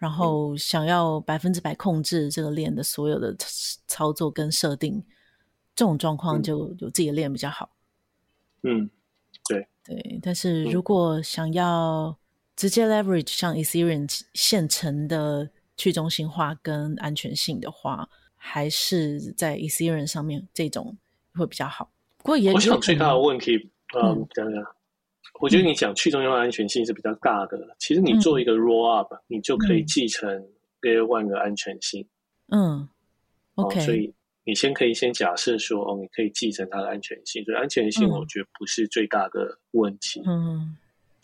[0.04, 3.34] 嗯、然后想要百分之百控制这个链的所有的
[3.86, 5.02] 操作跟设定，
[5.74, 7.70] 这种状况就有自己的链比较好。
[8.62, 8.90] 嗯，
[9.48, 9.66] 对。
[9.86, 12.16] 对，但是如果想要
[12.56, 20.96] 直接 leverage 像 Ethereum 现成的去中心化跟安全性的话，还是在 Ethereum 上面这种
[21.34, 21.90] 会比较好。
[22.16, 24.66] 不过也我想最大的问题，嗯，讲讲、嗯，
[25.40, 27.56] 我觉得你讲去中心化安全性是比较大的。
[27.58, 30.28] 嗯、其实你做一个 roll up，、嗯、你就可以继承
[30.82, 32.06] Layer One 的安全性。
[32.48, 32.88] 嗯
[33.56, 34.12] ，OK，、哦、所以
[34.44, 37.44] 你先可以先假设说，哦，你可以继承它的安全性。
[37.44, 40.22] 所以安全性，我觉得不是最大的问题。
[40.26, 40.58] 嗯。
[40.58, 40.76] 嗯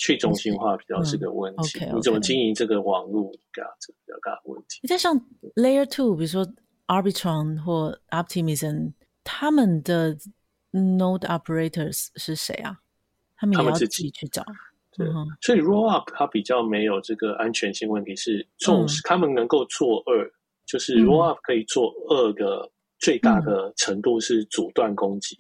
[0.03, 1.95] 去中心化比较是个问题，嗯 okay, okay.
[1.95, 4.81] 你怎么经营这个网络，这样子比较大的问题。
[4.83, 5.15] 你在像
[5.57, 6.51] Layer Two，比如说
[6.87, 10.17] Arbitron 或 Optimism，他们的
[10.73, 12.79] Node Operators 是谁啊？
[13.41, 14.45] 他们也要自己去找。
[14.93, 15.07] 对，
[15.41, 20.31] 所以 Roll Up 它比较没有这个安全性问题，是重视他们能够做二，
[20.67, 25.39] 就是 Roll Up 可以做二的最大的程度是阻断攻击。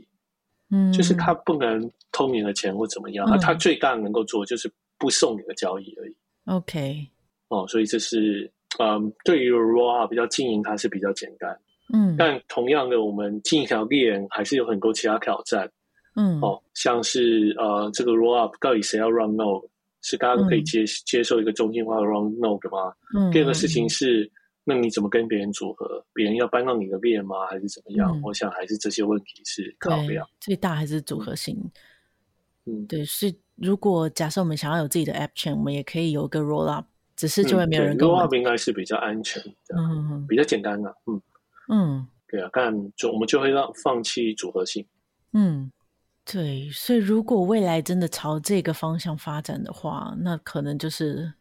[0.70, 6.16] 嗯，就是他不能偷你的钱或怎么样，那、嗯、他最大能够做就是不送你的交易而已。
[6.46, 7.08] OK，
[7.48, 11.58] 哦，所以这是嗯，对于 Roll up 比较经营它是比较简单。
[11.92, 15.68] 嗯，但同样的，我们经营一条链还是有很多其他挑战。
[16.16, 19.68] 嗯，哦，像是呃，这个 Roll Up 到底谁要 Run Node？
[20.02, 22.94] 是大家都可以接、嗯、接受一个中心化的 Run Node 吗？
[23.16, 24.30] 嗯，第二个事情是。
[24.62, 26.04] 那你怎么跟别人组合？
[26.12, 27.46] 别人要搬到你的链吗？
[27.48, 28.12] 还是怎么样？
[28.14, 30.24] 嗯、我想还是这些问题是考量。
[30.38, 31.58] 最大还是组合性。
[32.66, 33.02] 嗯，对。
[33.04, 39.42] 是如果假设我们想要有自己的 App Chain，我们也可以有个 Roll Up，只是就会没有人跟 Roll Up 应该是比较安全，
[39.76, 40.94] 嗯，比较简单的。
[41.06, 41.22] 嗯
[41.70, 44.86] 嗯，对啊，但就我们就会让放弃组合性。
[45.32, 45.72] 嗯，
[46.30, 46.70] 对。
[46.70, 51.32] 所以如果未来真的朝这个方向发展的话，那可能就是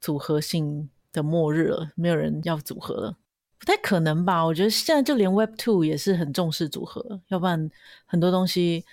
[0.00, 0.90] 组合性。
[1.12, 3.16] 的末日了，没有人要组合了，
[3.58, 4.46] 不太可能吧？
[4.46, 7.68] 我觉得现在就连 Web Two 也是很重视组合，要不然
[8.06, 8.84] 很多东西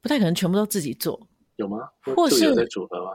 [0.00, 1.28] 不太可能全部都自己做。
[1.56, 1.90] 有吗？
[2.16, 3.10] 或是有在组合吗？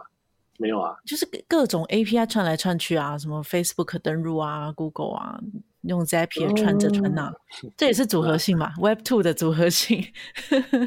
[0.60, 5.42] 没有啊，就是各种 API 串来串去啊，什么 Facebook 登入啊，Google 啊，
[5.84, 7.28] 用 Zapier 串这串那，
[7.64, 10.04] 嗯、这也是组合性嘛、啊、？Web Two 的组合性，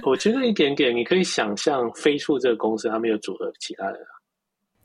[0.02, 4.00] 我觉得一点点，你可以想象，Facebook 这个公司，它没有组合其他人。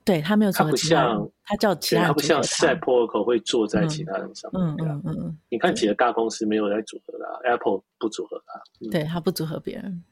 [0.04, 4.62] 对它没有，他不像它叫其他，它不像 SEP Protocol 会坐在其他人上面。
[4.80, 10.04] 嗯嗯嗯，你看几个大公司没有在组合的，Apple 不组合他，对它不组合别人，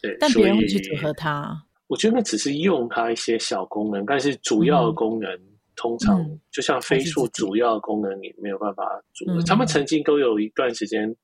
[0.00, 1.60] 对，但别人会去组合它。
[1.88, 5.28] 我觉得那只是用它一些小功能，但是主要的功能
[5.76, 9.42] 通常就像飞速主要功能你没有办法组合。
[9.42, 11.14] 他们曾经都有一段时间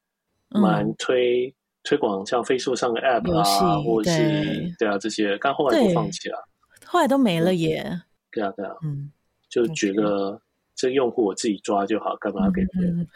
[0.48, 6.48] 蛮推推广像飞速上的 App 啊，或者是对啊这些，但后来都放弃了。
[6.84, 8.02] 后来都没了耶。
[8.32, 9.10] 对啊，对啊，嗯，
[9.48, 10.40] 就觉得
[10.74, 13.08] 这用户我自己抓就好，干嘛要给别人？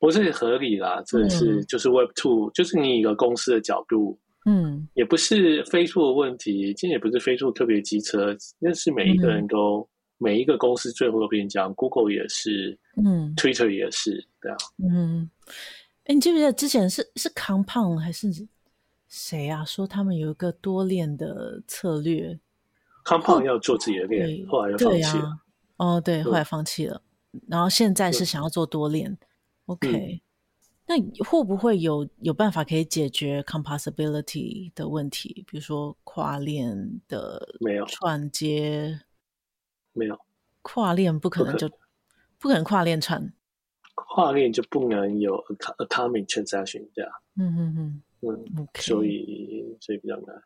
[0.00, 9.88] 不是合理啦，这是就是 Web Two，就是你一个公司的角度，嗯，也不是 Facebook 的问题，今天也不是 Facebook 特别机车，那是每一个人都
[10.24, 15.28] 每一个公司最后都变这样，Google 也是，嗯，Twitter 也是，对啊，嗯，
[16.04, 18.48] 哎，你记不记得之前是是 Compound 还是
[19.06, 19.62] 谁啊？
[19.66, 22.40] 说他们有一个多链的策略。
[23.04, 25.38] Compound 要做自己的链，后来又放弃了。
[25.76, 27.02] 哦，对，后来放弃了。
[27.46, 29.18] 然后现在是想要做多链。
[29.66, 30.22] OK，
[30.86, 35.44] 那会不会有有办法可以解决 composability 的问题？
[35.46, 39.00] 比如说跨链的没有串接，
[39.94, 40.18] 没有
[40.62, 41.68] 跨链不可能就
[42.38, 43.32] 不可，能跨链串，
[43.94, 45.36] 跨链就不能有
[45.78, 47.10] atomic transaction 这样。
[47.36, 48.02] 嗯嗯嗯
[48.56, 50.36] 嗯.所以所以比较难。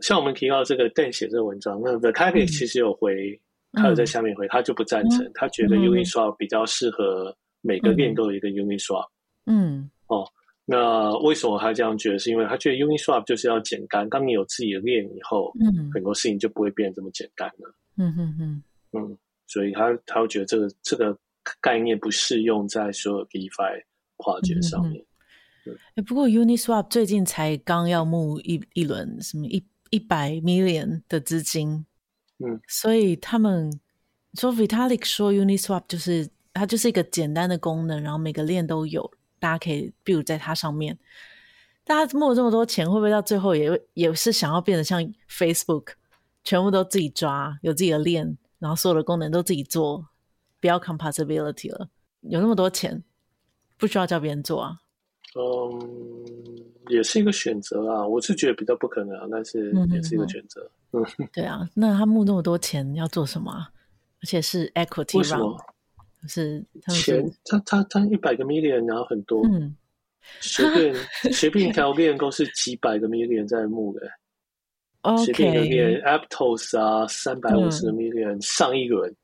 [0.00, 3.38] 像我们提到这个 Dan 写这个文章，那 Vitalik 其实有回，
[3.72, 9.08] 嗯、他有在下面回，他就不赞成，嗯、他觉得 Uniswap 比较适合每个链都有一个 Uniswap。
[9.46, 10.26] 嗯，哦，
[10.64, 12.18] 那为什么他这样觉得？
[12.18, 17.74] 是因为他觉得 Uniswap 就是要简单，当你有自己的链以后，嗯，很多事情就不会变得这么简单了。
[17.98, 21.18] 嗯嗯嗯嗯，所以他他会觉得这个这个
[21.60, 23.82] 概念不适用在所有 DeFi
[24.16, 25.04] 跨界上面。
[25.64, 29.64] 哎、嗯，不过 Uniswap 最近才刚要募一一轮什么一。
[29.94, 31.84] 一百 million 的资金，
[32.38, 33.70] 嗯，所以他们
[34.32, 40.98] 说 Vitalik 说 Uniswap 就是它就是一个简单的功能，然后每个链都有，大家可以比如在它上面，
[41.84, 45.88] 大家募了这么多钱，会不会到最后也也是想要变得像 Facebook，
[46.42, 50.06] 全部都自己抓，有自己的链，然后所有的功能都自己做，
[50.60, 51.88] 不要 composability 了，
[52.20, 53.02] 有那么多钱，
[53.76, 54.78] 不需要叫别人做啊？
[55.34, 56.62] 嗯。
[56.88, 60.68] 也是一个选择啊，我是觉得比较不可能，但是也是一个选择。
[60.90, 63.68] 嗯，嗯对啊，那他募那么多钱要做什么？
[64.20, 65.56] 而且是 equity，为什么？
[66.28, 69.74] 是，是钱，他他他一百个 million，然后很多，嗯，
[70.40, 70.94] 随便
[71.32, 74.00] 随便一条链都是几百个 million 在募的。
[74.00, 74.08] 随
[75.34, 79.14] 便一个链，Aptos 啊，三百五十个 million，上一轮，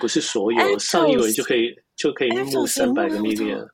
[0.00, 3.66] 不是所有，Aptos, 上一轮就可以就可以募三百个 million。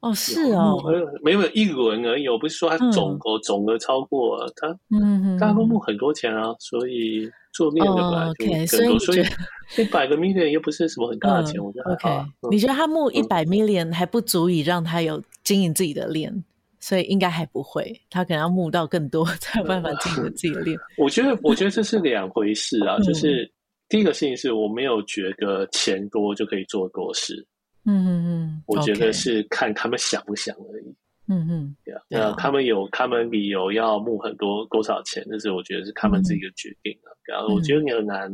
[0.00, 0.76] 哦，是哦，
[1.22, 2.28] 没有一轮而已。
[2.28, 12.20] 我不是说他总额、嗯、总额超过他，嗯，大家都募很多钱啊，所以做链的本来就更多，哦 okay, 所以一百个 million 又不是什么很大的钱，嗯、我觉得还好。
[12.20, 16.44] Okay, 嗯、你觉得他募一百 million 还不足以让他有经营自己的链，
[16.86, 20.78] 所以应该还不会，他可能要募到更多 才有办法进入自己的链。
[20.96, 22.96] 我觉得，我觉得这是两回事啊。
[23.02, 23.50] 就是
[23.88, 27.44] 第一个事情是我没有觉得钱多就可以做多事。
[27.86, 30.94] 嗯嗯嗯，我觉得是看他们想不想而已。
[31.26, 37.10] 嗯嗯，对啊，那他们有他们理由要募很多多少钱，但是我觉得是他们自己的决定啊。
[37.26, 38.32] 然后我觉得你很难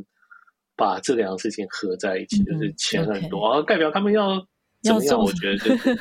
[0.76, 4.38] 把这两个事情合在一起，就是钱很多，然后代表他们要
[4.82, 5.18] 怎么样？
[5.18, 5.98] 我觉得，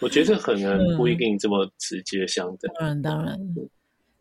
[0.00, 2.72] 我觉得这可能不一定这么直接相等。
[2.78, 3.38] 当然，当然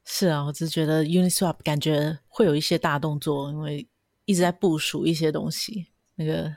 [0.03, 3.87] 是啊，我只是觉得 Uniswap 感觉会有一些大动作，因为
[4.25, 5.87] 一直在部署一些东西。
[6.17, 6.49] 那个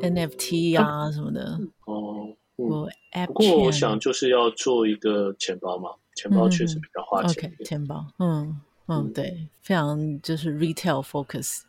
[0.00, 7.52] NFT 啊什么的哦，我 App 不过我想就是要做一个钱包嘛，钱包确实比较花钱。
[7.52, 11.60] OK，钱包，嗯嗯，对，非常就是 retail focus。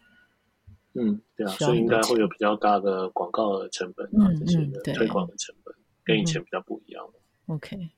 [0.94, 7.04] 嗯，对啊，所以应该会有比较大的广告的成本啊，这些的推广的成本跟以前比较不一样。
[7.48, 7.90] OK，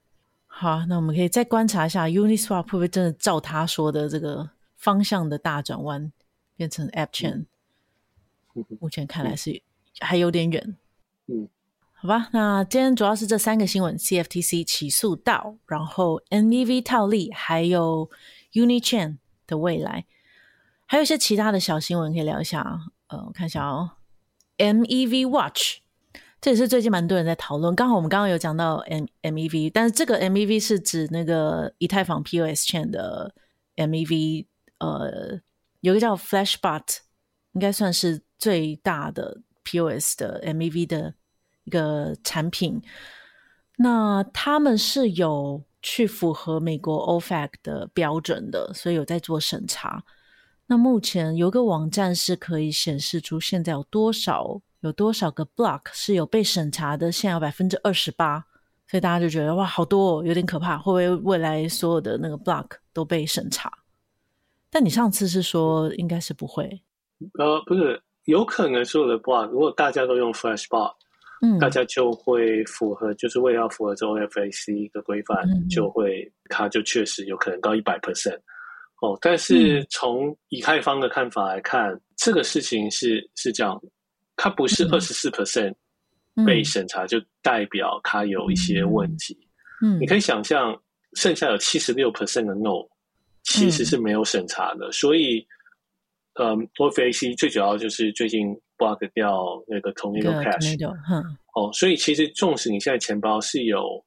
[0.48, 6.12] 好，那我们可以再观察一下 Uniswap 会不会真的照他说的这个方向的大转弯，
[6.56, 7.46] 变成 App Chain。
[8.80, 9.62] 目前看来是
[10.00, 10.78] 还有点远，
[11.28, 11.50] 嗯，
[11.94, 12.30] 好吧。
[12.32, 18.10] 那今天主要是这三个新闻：CFTC 起诉 DAO，然后 MEV 套利，还有
[18.54, 20.06] Unichain 的未来，
[20.86, 22.80] 还有一些其他的小新闻可以聊一下。
[23.08, 23.92] 呃，我看一下哦
[24.58, 25.80] ，MEV Watch，
[26.46, 27.76] 这也是最近蛮多人在讨论。
[27.76, 33.34] 刚好我们刚刚有讲到 M MEV，但是这个 MEV 是指那个以太坊 POS 链的
[33.76, 34.46] MEV，
[34.78, 35.42] 呃，
[35.80, 36.98] 有个叫 Flashbot，
[37.54, 38.22] 应该算是。
[38.38, 41.16] 最大的 POS 的 MEV 的
[41.64, 42.80] 一个产品，
[43.78, 50.04] 那他们是有去符合美国 OFAC 的标准的，所以有在做审查。
[50.68, 58.40] 那目前有个网站是可以显示出现在有多少有多少个 block 是有被审查的，现在有百分之二十八，
[58.88, 63.72] 所以大家就觉得哇，好多哦，有点可怕，会不会未来所有的那个 block 都被审查？
[64.70, 66.82] 但你上次是说应该是不会，
[67.40, 68.02] 呃，不是。
[68.26, 70.96] 有可能所有的 block，如果大家都用 Flash block，
[71.44, 78.40] 嗯，大家就会符合，就是为了要符合这 OFAC 的规范，嗯，就会它就确实有可能到一百 percent
[79.00, 79.16] 哦。
[79.22, 83.80] 但是从以太坊的看法来看，嗯，这个事情是是这样，
[84.36, 85.74] 它不是二十四 percent
[86.46, 89.38] 被审查，嗯，就代表它有一些问题。
[89.82, 90.80] 嗯，你可以想象，
[91.14, 92.88] 剩下有七十六 percent 的 No，
[93.44, 95.46] 其实是没有审查的，嗯，所以。
[96.38, 100.86] 嗯，OFAC 最主要就是最近 block 掉那个 Tornado Cash，
[101.54, 104.04] 哦，所以其实纵使你现在钱包是有，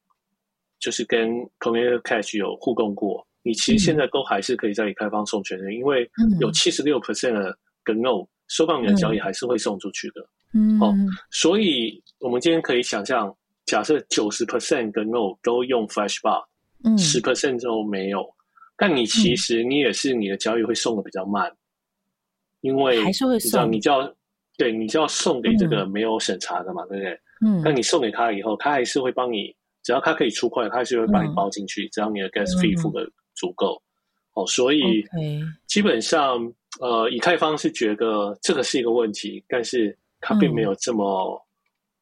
[0.79, 6.07] 就是跟 Tornado Cash 有互动过，你其实现在都还是可以在以太坊送权的，因为
[6.39, 10.29] 有七十六 percent 的跟 No 收到你的交易还是会送出去的。
[10.55, 10.95] 嗯，哦，
[11.31, 13.35] 所以我们今天可以想象，
[13.67, 16.43] 假设九十 percent 跟 node 都用 Flashbar，
[16.85, 18.27] 嗯，十 percent 之后没有，
[18.77, 21.55] 但你其实你也是你的交易会送的比较慢，
[22.63, 24.15] 因为还是会送，你就要
[24.57, 27.21] 对你就要送给这个没有审查的嘛，对不对？
[27.41, 33.81] 嗯，但你送给他以后，他还是会帮你，只要他可以出块，他还是会把你包进去，只要你的 gas fee 付的足够。
[34.35, 35.05] 哦，所以
[35.67, 41.41] 基本上，呃，以太坊是觉得这个是一个问题，但是它并没有这么，嗯、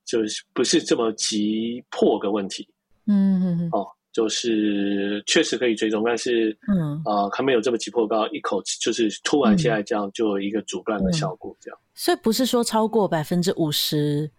[0.05, 2.69] 就是不是这么急迫的问题。
[3.07, 3.69] 嗯嗯嗯。
[3.73, 11.85] 哦，就是确实可以追踪，但是，嗯，呃，它没有这么急迫到一口气，就是突然现在这样就有一个阻断的效果，这样、嗯。
[11.95, 14.31] 所以不是说超过百分之五十，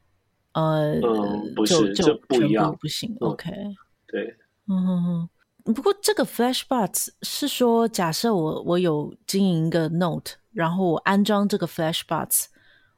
[0.53, 3.09] 呃，嗯，不是，这不一样，不行。
[3.21, 3.51] 嗯、OK，
[4.07, 4.35] 对，
[4.67, 5.29] 嗯嗯嗯。
[5.73, 12.45] 不过这个 Flashbots 是说，假设我我有经营一个 Note，然后我安装这个 Flashbots，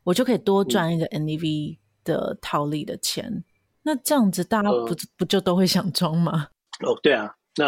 [0.04, 3.26] 我就可以多赚一个 NAV 的套利的钱。
[3.26, 3.44] 嗯、
[3.82, 6.48] 那这样子大家不、呃、不就都会想装吗？
[6.86, 7.66] 哦，对啊，那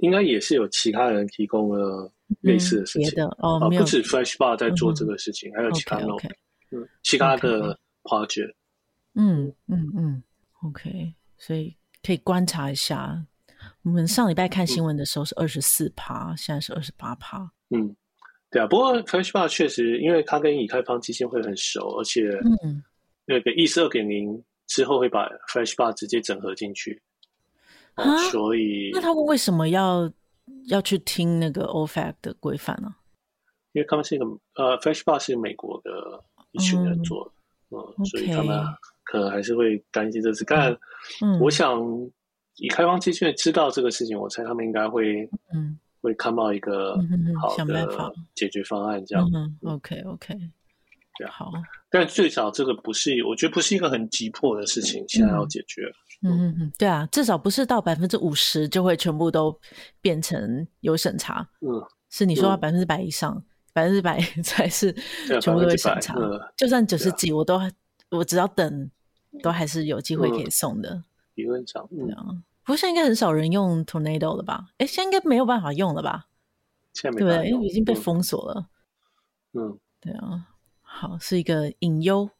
[0.00, 2.10] 应该也是有其他人提供了
[2.40, 6.28] 类似的事情、哦，不止 Flashbot 在做这个事情，嗯、还有其他 Note.
[6.70, 8.54] 嗯，其他的 project，
[9.14, 10.22] 嗯嗯嗯
[10.62, 13.24] ，OK，所以可以观察一下。
[13.84, 17.38] 我们上礼拜看新闻的时候是二十四趴，嗯、现在是二十八趴。
[17.68, 17.94] 嗯，
[18.50, 18.66] 对啊。
[18.66, 22.22] 不过 Flashbar 确实，因为它跟以太坊基金会很熟，而且
[22.62, 22.82] 嗯
[23.26, 27.00] 那个 ETH 二点零之后会把 Flashbar 直接整合进去。
[27.92, 30.10] 啊、哦，所以那他们为什么要
[30.68, 32.94] 要去听那个 OFAC 的规范呢？
[33.72, 34.24] 因为他们是一个
[34.54, 35.90] 呃，Flashbar 是美国的
[36.52, 37.30] 一群人做
[37.68, 38.64] 的，嗯.所以他们
[39.02, 40.42] 可能还是会担心这次。
[40.46, 40.74] 但
[41.38, 41.78] 我想。
[42.56, 46.96] 以开放基金会知道这个事情，我猜他们应该会，嗯，会看到一个
[47.40, 49.28] 好的解决方案，这样。
[49.34, 50.34] 嗯，OK，OK，
[51.18, 51.52] 对啊，好。
[51.90, 55.82] 但最少这个不是，我觉得不是一个很急迫的事情，现在要解决。
[56.22, 59.58] 嗯嗯嗯，对啊，至少不是到百分之五十就会全部都
[60.00, 61.46] 变成有审查。
[61.60, 64.92] 嗯，是你说到百分之百以上，百分之百 才是
[65.40, 66.14] 全部都会审查。
[66.56, 67.60] 就算九十几，我都
[68.10, 68.90] 我只要等，
[69.42, 71.02] 都还是有机会可以送的。
[71.34, 74.68] 理论上，嗯，不过现在应该很少人用 Tornado 了吧？
[74.78, 76.26] 哎，现在应该没有办法用了吧？
[76.92, 78.68] 现在没办法用，对，因为已经被封锁了。
[79.52, 80.48] 嗯，对啊，
[80.82, 82.30] 好，是一个隐忧，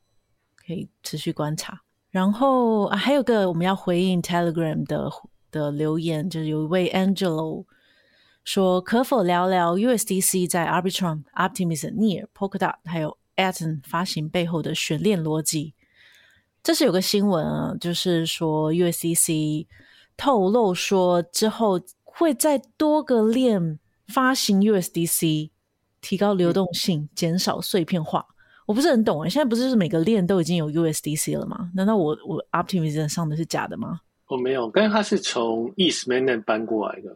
[0.56, 1.82] 可以持续观察。
[2.10, 5.10] 然后啊，还有个我们要回应 Telegram 的
[5.50, 7.64] 的留言，就是有一位 Angelo
[8.44, 15.73] 说，可否聊聊 USDC 在 Arbitrum、Optimism、Near、Polkadot 还有 Atom 发行背后的悬链逻辑？
[16.64, 19.66] 这是有个新闻啊，就是说 USDC
[20.16, 25.50] 透露说之后会在多个链发行 USDC，
[26.00, 28.24] 提高流动性，减少碎片化。
[28.64, 31.70] 我不是很懂啊，现在不是每个链都已经有 USDC 了吗？
[31.74, 34.00] 难道我我 Optimism 上的是假的吗？
[34.28, 37.14] 我、哦、没有，但是它是从 East Mainnet 搬过来的，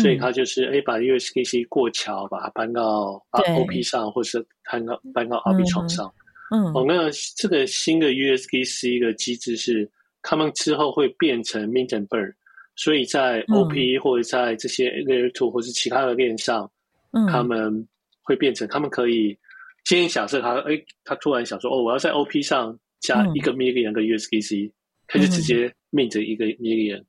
[0.00, 6.06] 所以它就是哎、嗯、把 USDC 过桥，把它搬到 OP 上，或是搬到搬到 Arbitrum 上。
[6.06, 6.19] 嗯
[6.50, 9.88] 嗯，哦，那这个新的 USDC 的机制是，
[10.22, 12.32] 他们之后会变成 mint and burn，
[12.76, 16.70] 所以在 OP 或者在这些 Layer Two 或是其他的链上，
[17.12, 17.86] 嗯，他们
[18.22, 19.38] 会变成，他们可以，
[19.84, 24.72] 今天假设他，哎，他突然想说，哦，我要在 OP 上加一个 million 的 USDC，
[25.06, 27.04] 他就直接 mint 一个 million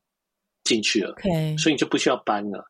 [0.64, 2.64] 进去了，OK，所以你就不需要搬了，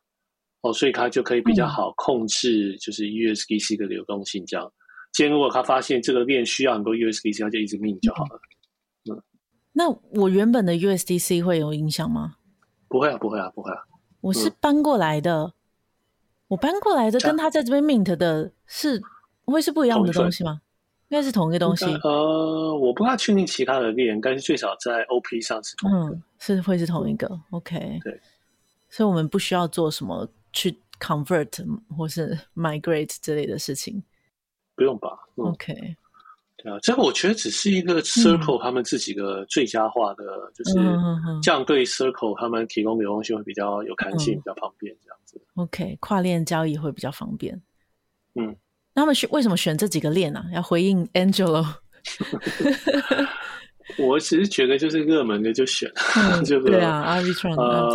[0.62, 4.72] 哦，所以他就可以比较好控制，就是 USDC 的流动性这样。
[5.12, 8.40] 今天如果他发现这个链需要很多 USDC，他就一直 mint 就好了。
[9.10, 9.22] 嗯，嗯，
[9.72, 9.88] 那
[10.20, 12.36] 我原本的 USDC 会有影响吗？
[12.88, 13.78] 不会啊，不会啊，不会啊。
[14.22, 15.52] 我是搬过来的，嗯、
[16.48, 19.02] 我搬过来的跟他在这边 mint 的是、啊、
[19.44, 20.62] 会是不一样的东西吗？
[21.08, 21.84] 应该是同一个东西。
[21.84, 27.26] 呃，我不太确定其他的链，但是最少在 OP 上是同一个，嗯、是会是同一个。
[27.26, 28.18] 嗯、OK，对，
[28.88, 34.02] 所以我们不需要做什么去 convert 或是 migrate 之类的事情。
[34.74, 35.74] 不用吧、嗯、？OK，
[36.56, 40.74] 对啊，这个我觉得只是一个 Circle 他们自己的最佳化的，嗯、就是
[41.42, 45.40] 这样对 Circle 他们提供流动性会比较有弹性，嗯、比较方便这样子。
[45.54, 47.60] OK，跨链交易会比较方便。
[48.34, 48.56] 嗯，
[48.94, 50.46] 那他们选为什么选这几个链呢、啊？
[50.54, 51.64] 要回应 Angelo。
[53.98, 57.90] 我其实觉得就是热门的就选，嗯、 这个对啊，Arbitrum 呃，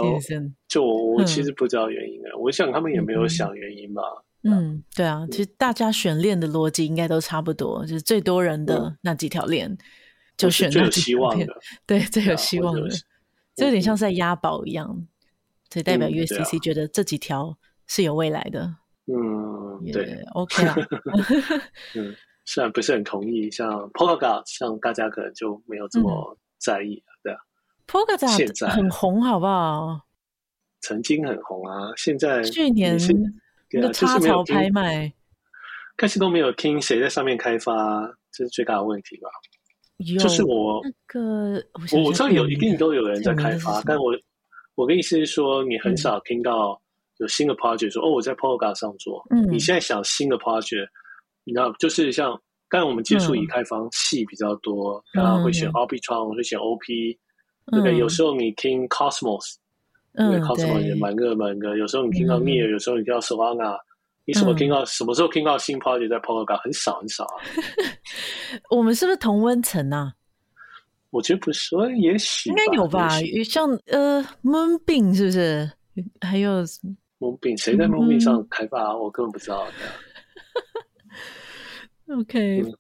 [0.67, 4.03] 就我我其实不知道原因啊，嗯、我想他们也没有想原因吧。
[4.49, 9.77] 嗯，对啊，其实大家选链的逻辑应该都差不多，就是最多人的那几条链
[10.37, 11.47] 就选那几条链，
[11.85, 12.89] 对，最有希望的，
[13.55, 15.07] 这有点像是在押宝一样，
[15.71, 18.75] 所以代表 USDC 觉得这几条是有未来的。
[19.05, 20.75] 嗯，对，OK 啊。
[21.95, 27.39] 嗯，虽然不是很同意，像 Polkadot，像大家可能就没有这么在意，对啊。
[27.87, 30.01] Polkadot 现在很红，好不好？
[30.81, 32.99] 曾经很红啊，现在去年
[33.71, 35.11] 那个插槽拍卖，
[35.97, 39.29] 开始都没有听谁在上面开发，这是最大的问题吧？
[40.19, 41.63] 就是我那个，
[41.93, 44.13] 我我知道有一定都有人在开发，但我
[44.75, 46.79] 我的意思是说，你很少听到
[47.17, 49.25] 有新的 project 说、嗯、哦，我在 Polkadot 上做。
[49.31, 50.87] 嗯，你现在想新的 project，
[51.43, 52.39] 你知道，就是像
[52.69, 57.17] 刚才我们接触以太坊系比较多，然、嗯、后会选 Arbitrum，会选 OP，
[57.71, 57.97] 对不对？
[57.97, 59.55] 有时候你听 Cosmos。
[60.17, 63.77] 因为 Cosmos 也蛮热门的，有时候你听到 Mir，有时候你听到 Solana，
[64.25, 67.37] 你什么听到、嗯、什么时候听到新 project 在 Polkadot 很少很少啊。
[68.75, 70.13] 我们是不是同温层啊？
[71.11, 73.09] 我觉得不是，也许应该有吧。
[73.45, 75.71] 像呃 Moonbeam 是不是？
[76.21, 76.63] 还有
[77.19, 78.97] Moonbeam 谁在 Moonbeam 上开发？
[78.97, 79.67] 我根本不知道。
[82.09, 82.73] OK，、嗯、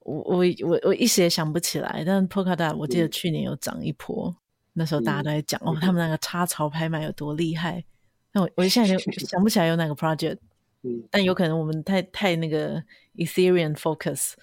[0.00, 4.34] 我我我我一时也想不起来，但 Polkadot 我记得去年有涨一波。
[4.70, 7.84] 嗯那时候大家都在讲、嗯、哦，他们那个插槽拍卖有多厉害。
[8.32, 10.38] 那我我现在就想不起来有哪个 project，
[10.82, 12.80] 嗯，但有可能我们太太那个
[13.16, 14.34] Ethereum focus，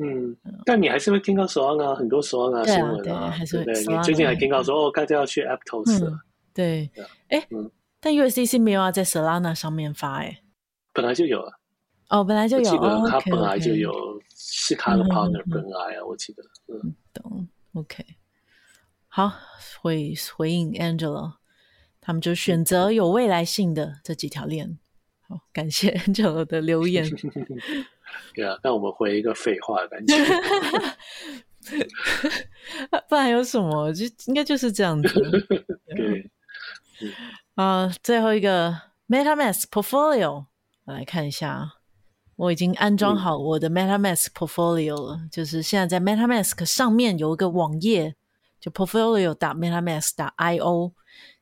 [0.00, 3.64] 嗯，但你还是会听到 Solana 很多 Solana 新闻啊，对，还是会。
[3.66, 6.20] 你最近还听到说哦，大家要去 Aptos 了，
[6.54, 6.90] 对，
[7.28, 7.46] 哎、
[8.00, 10.42] 但 USDC 没有要在 Solana 上面发、欸，哎，
[10.94, 11.52] 本来就有啊，
[12.08, 13.74] 哦，本来就有，记得他本来就。
[13.74, 13.92] 有，
[14.34, 18.02] 是他的 partner 本来啊，我记得，嗯，懂，OK。
[19.16, 19.32] 好，
[19.80, 21.36] 回回应 Angela，
[22.02, 24.78] 他们就选择有未来性的这几条链。
[25.26, 27.08] 好，感谢 Angela 的留言。
[28.36, 30.14] 对啊，那我们回一个废话的感觉。
[33.08, 33.90] 不然有什么？
[33.94, 35.08] 就应该就是这样子。
[35.96, 36.30] 对。
[37.54, 40.44] 啊、uh，最后一个 MetaMask Portfolio，
[40.84, 41.72] 我来看一下。
[42.34, 48.14] 我已经安装好我的 MetaMask Portfolio 了，嗯、就是现在在 MetaMask 上面有一个网页。
[48.66, 50.92] 就 portfolio 打 metamask 打 io，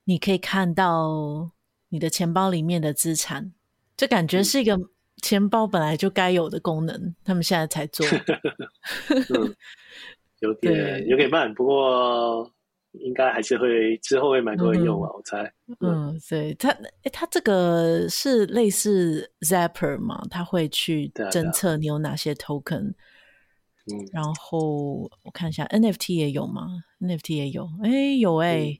[0.05, 1.51] 你可以看到
[1.89, 3.51] 你的钱包里面的资产，
[3.97, 4.79] 这感觉是一个
[5.23, 8.07] 钱包本来就该有的功能，嗯、他们现在才做，
[9.09, 9.57] 嗯、
[10.41, 12.53] 有点有点慢，不过
[12.93, 15.55] 应该还是会之后会蛮多人用啊、嗯，我猜。
[15.81, 16.69] 嗯，对，它
[17.05, 20.23] 诶，它这个是类似 Zapper 嘛？
[20.31, 22.93] 它会去侦测你有哪些 token。
[23.87, 26.69] 嗯，然后我看一下 NFT 也有吗
[27.01, 28.79] ？NFT 也有，哎，有哎、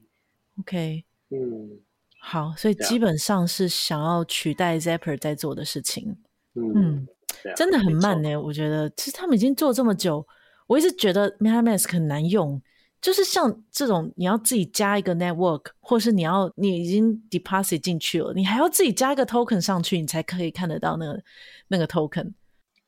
[0.57, 1.79] 嗯、，OK，嗯，
[2.19, 6.17] 好，所以基本上是想要取代 Zapper 在做的事情，
[6.55, 7.07] 嗯，嗯
[7.55, 8.35] 真的很慢呢。
[8.35, 10.25] 我觉得其实他们已经做这么久，
[10.65, 12.59] 我一直觉得 MetaMask 很难用，
[12.99, 21.23] 就是像这种你要自己加一个 network，或是你要你已经 deposit 进去了，你还要自己加一个 token 上去，你才可以看得到那个
[21.67, 22.33] 那个 token。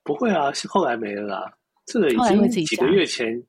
[0.02, 1.57] 不会啊，是后来没了啦。
[1.88, 2.18] 这个已
[2.50, 3.42] 经几个月前，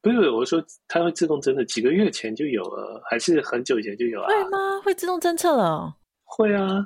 [0.00, 4.28] 不是我说它会自动侦测，几个月前就有了，还是很久以前就有啊？
[4.28, 4.58] 会吗？
[4.82, 5.94] 会自动侦测了？
[6.24, 6.84] 会啊。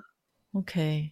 [0.53, 1.11] OK，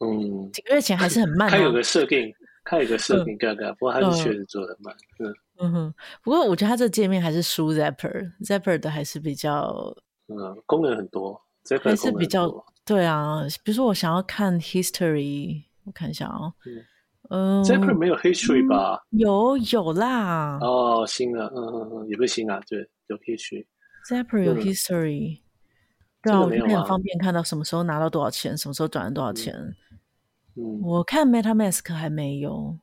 [0.00, 1.50] 嗯，几个月前还是很慢。
[1.50, 2.32] 它有个设定，
[2.64, 4.94] 它有个设定，嘎嘎，不过它是确实做的慢。
[5.18, 9.94] 嗯嗯哼，不过我觉得它这界面还是输 Zapper，Zapper 的还是比较
[10.28, 13.42] 嗯功能很多，Zapper 还是比较对啊。
[13.62, 16.54] 比如说我想要看 History，我看一下啊、哦。
[16.66, 16.84] 嗯
[17.30, 19.02] 嗯，Zapper 没有 history 吧？
[19.10, 20.58] 嗯、有有啦。
[20.60, 23.66] 哦，新的，嗯嗯嗯，也不是新啊，对，有 history。
[24.08, 25.42] Zapper 有 history，、嗯、
[26.22, 29.54] 对啊，我就很方便看到什么时候拿到多少钱，什么时候转了多少钱。
[30.54, 32.78] 嗯，我看 MetaMask 还没有。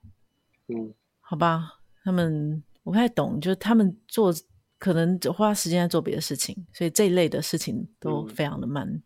[0.68, 4.34] 嗯，好吧，他们我不太懂，就是他们做
[4.78, 9.02] 可能花时间在做别的事情，所以这一类的事情都非常的慢。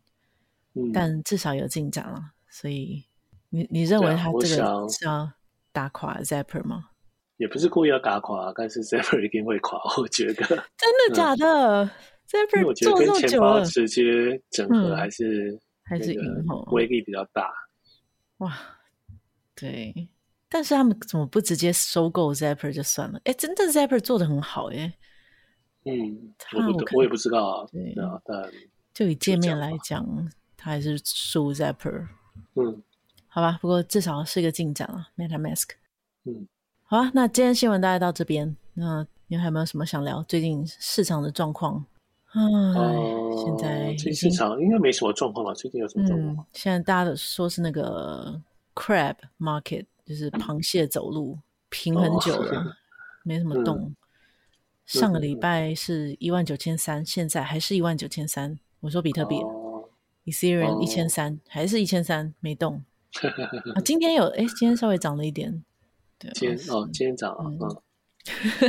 [0.74, 2.20] 嗯，但至少有进展了，
[2.50, 3.07] 所以。
[3.50, 5.32] 你你认为他这个是要
[5.72, 6.90] 打垮 Zapper 吗？
[7.38, 9.80] 也不是故意要打垮，但是 Zapper 一定会垮。
[9.98, 10.34] 我觉得
[10.76, 11.90] 真的假的、嗯、
[12.28, 16.22] ？Zapper 做这么久了，直接整合还是、嗯、还是赢，
[16.72, 17.54] 威力比较大。
[18.38, 18.58] 哇，
[19.56, 20.10] 对，
[20.50, 23.22] 但是他们怎么不直接收购 Zapper 就算了？
[23.26, 24.92] 哎，真的 Zapper 做的很好耶。
[25.86, 27.68] 嗯，我不我也不知道啊。
[27.72, 28.52] 对啊，但
[28.96, 30.04] 就以界面来讲，
[30.58, 32.08] 他还是输 Zapper。
[32.56, 32.84] 嗯。
[33.38, 35.10] 好吧，不过至少是一个进展了。
[35.16, 35.70] MetaMask，
[36.24, 36.48] 嗯，
[36.82, 37.12] 好啊。
[37.14, 38.58] 那今天新闻大概到这边。
[38.74, 40.24] 那你还有没有什么想聊？
[40.24, 41.76] 最近市场的状况？
[42.32, 45.54] 啊、呃，现在市场应该没什么状况吧？
[45.54, 46.46] 最近有什么状况、嗯？
[46.54, 48.42] 现在大家都说是那个
[48.74, 51.38] crab market，就是螃蟹走路
[51.70, 52.74] 平很久了，哦、
[53.22, 53.78] 没什么动。
[53.78, 53.96] 嗯、
[54.88, 58.58] 上个礼拜是一万九千三，现在还是一万九千三。
[58.80, 59.88] 我说比特币、哦、
[60.26, 62.84] ，Ethereum 一千三，还是一千三，没动。
[63.76, 65.64] 啊， 今天有哎，今天稍微涨了一点。
[66.20, 67.84] 对，今天哦，今天涨了，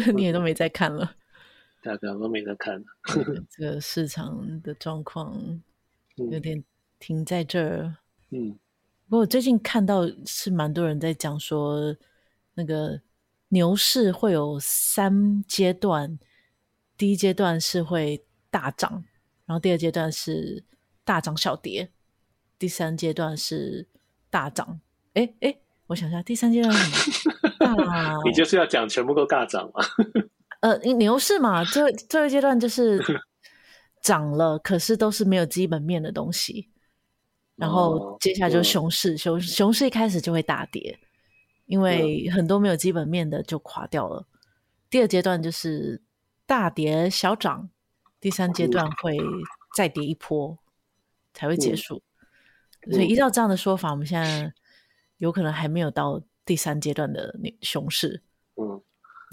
[0.05, 1.17] 嗯，你也都没在看了。
[1.83, 2.85] 大家都没得看了。
[3.49, 5.61] 这个市场的状况
[6.17, 6.63] 有点
[6.99, 7.97] 停在这儿。
[8.31, 8.59] 嗯，
[9.09, 11.97] 不过我最近看到是蛮多人在讲说，
[12.55, 13.01] 那个
[13.49, 16.19] 牛市会有三阶段，
[16.97, 19.05] 第一阶段是会大涨，
[19.47, 20.65] 然后第二阶段是
[21.05, 21.91] 大涨小跌，
[22.59, 23.87] 第三阶段是
[24.31, 24.81] 大涨。
[25.15, 25.57] 哎哎。
[25.89, 27.65] 我想一下，第三阶段是什么？
[27.65, 29.83] 啊、你就是要讲全部都大涨嘛？
[30.61, 33.03] 呃，牛市嘛，最最后一阶段就是
[34.03, 36.69] 涨了，可是都是没有基本面的东西。
[37.57, 40.99] 然后接下来就是熊市，熊熊市一开始就会大跌，
[41.65, 44.27] 因为很多没有基本面的就垮掉了。
[44.91, 46.03] 第二阶段就是
[46.45, 47.71] 大跌小涨，
[48.21, 49.17] 第三阶段会
[49.75, 50.59] 再跌一波
[51.33, 52.03] 才会结束。
[52.91, 54.53] 所以依照这样的说法，我们现在。
[55.19, 58.23] 有可能还没有到第三阶段的熊市，
[58.55, 58.81] 嗯，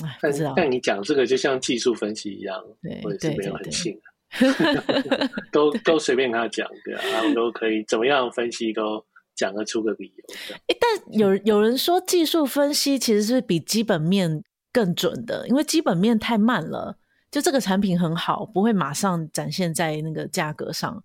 [0.04, 0.52] 哎，不知道。
[0.56, 3.96] 但你讲这个就像技术分析一样，对，我也是没有很信
[4.34, 10.26] 的，都都随便跟他讲，对啊，他们都可以怎么样分析都讲得出个理由。
[10.66, 14.44] 哎，但有有人说技术分析其实是比基本面
[14.74, 16.98] 更准的，因为基本面太慢了，
[17.30, 21.04] 就这个产品很好，不会马上展现在那个价格上，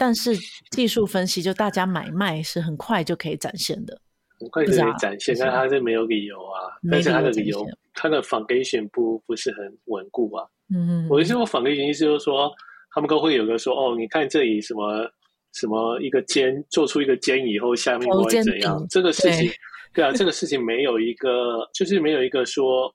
[0.00, 0.34] 但是
[0.70, 4.00] 技术分析就大家买卖是很快就可以展现的。
[4.38, 6.72] 很快就可以展现，但他是没有理由啊。
[6.90, 10.46] 但是他的理由，他的 foundation 不不是很稳固啊。
[10.74, 11.08] 嗯嗯。
[11.10, 12.50] 我意思，我 foundation 意思就是说，
[12.94, 15.06] 他们都会有个说，哦，你看这里什么
[15.52, 18.82] 什么一个尖，做出一个尖以后，下面会怎样？
[18.88, 19.50] 这个事情，
[19.92, 22.90] 对啊，这个事情没有一个，就是没有一个说，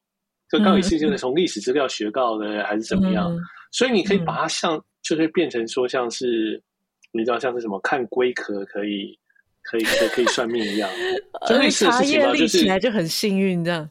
[0.50, 3.32] 这到底是就是从历史资料学到的，还是怎么样？
[3.72, 6.60] 所以你可以把它像，就是变成说，像是
[7.18, 9.18] 你知道，像是什么看龟壳可以。
[9.68, 10.88] 可以可以可以算命一样，
[11.50, 13.90] 就类似的事情嘛，就是起来就很幸运这样。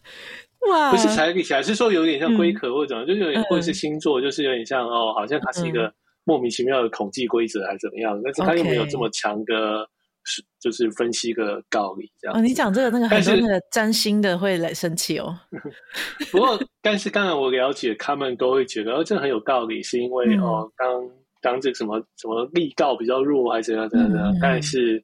[0.70, 9.84] 哇，不是茶叶立起来，是说有点像龟壳或者怎么，就是有点或者是星座，就是有点像哦，好像它是一个莫名其妙的统计规则还是怎么样，但是它又没有这么强的，
[10.22, 12.38] 是就是分析个道理这样。
[12.38, 15.36] 哦你讲这个那个很多那个占星的会来生气哦。
[16.30, 21.10] 不过，但是刚才我了解，他们都会觉得哦，这很有道理，是因为哦，当
[21.44, 25.00] 当这个什么什么力道比较弱，还是怎样怎样怎样，但是。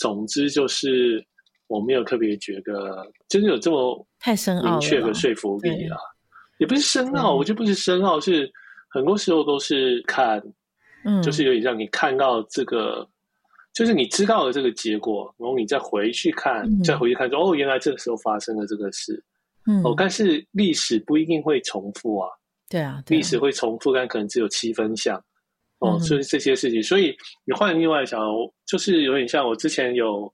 [0.00, 1.20] 总之就是
[1.66, 5.98] 我没有特别觉得，就是有这么太深奥明确的说服力啊，
[6.60, 8.48] 也不是深奥，我觉得不是深奥，是
[8.88, 10.40] 很多时候都是看，
[11.04, 13.04] 嗯，就是有点让你看到这个，
[13.74, 19.20] 就是你知道了这个结果，然后你再回去看，再回去看说，哦，原来这个时候发生了这个事，
[19.66, 22.30] 嗯，哦，但是历史不一定会重复啊，
[22.70, 25.20] 对啊，历史会重复，但可能只有七分像。
[25.80, 28.20] 哦，所以这些事情，所以你换另外想，
[28.66, 30.32] 就是有点像我之前有，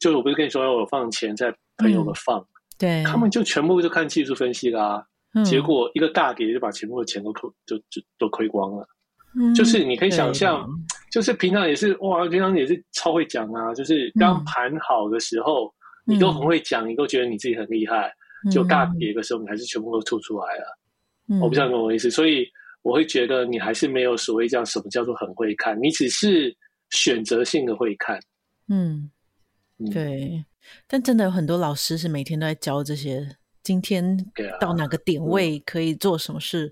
[0.00, 2.44] 就是我不是跟你说我有放钱在朋友的放，
[2.76, 5.06] 对，他们就全部就看技术分析啦，
[5.44, 8.84] 结果一个大跌就把全部的钱都亏，就就都亏光了。
[9.54, 10.34] 就是你可以想。
[10.34, 10.68] 象，
[11.12, 15.72] 就是平常也是哇，平常也是超会讲啊，就是刚盘好的时候，
[16.04, 18.12] 你都很会讲，你都觉得你自己很厉害，
[18.50, 20.78] 就大跌的时候，你还是全部都吐出来了。
[21.40, 22.44] 我不知道你懂我意思，所以。
[22.84, 26.54] 我会觉得你还是没有所谓叫什么叫做很会看，你只是
[26.90, 28.20] 选择性的会看。
[28.68, 29.10] 嗯，
[29.90, 30.44] 对。
[30.86, 34.16] 但真的有很多老师是每天都在教这些，今天
[34.60, 36.70] 到哪个点位可以做什么事。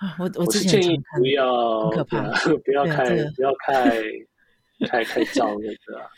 [0.00, 2.30] 啊，我我之前建议不要，很可怕，
[2.64, 4.02] 不要太不要太
[4.86, 6.10] 太太照那个啊。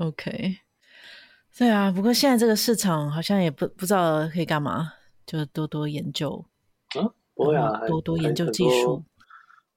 [0.00, 0.56] OK，
[1.58, 1.90] 对啊。
[1.90, 4.94] 不过现在这个市场好像也不不知道可以干嘛，
[5.26, 6.42] 就多多研究。
[6.98, 7.12] 嗯。
[7.34, 9.02] 不会啊，多多研究技术，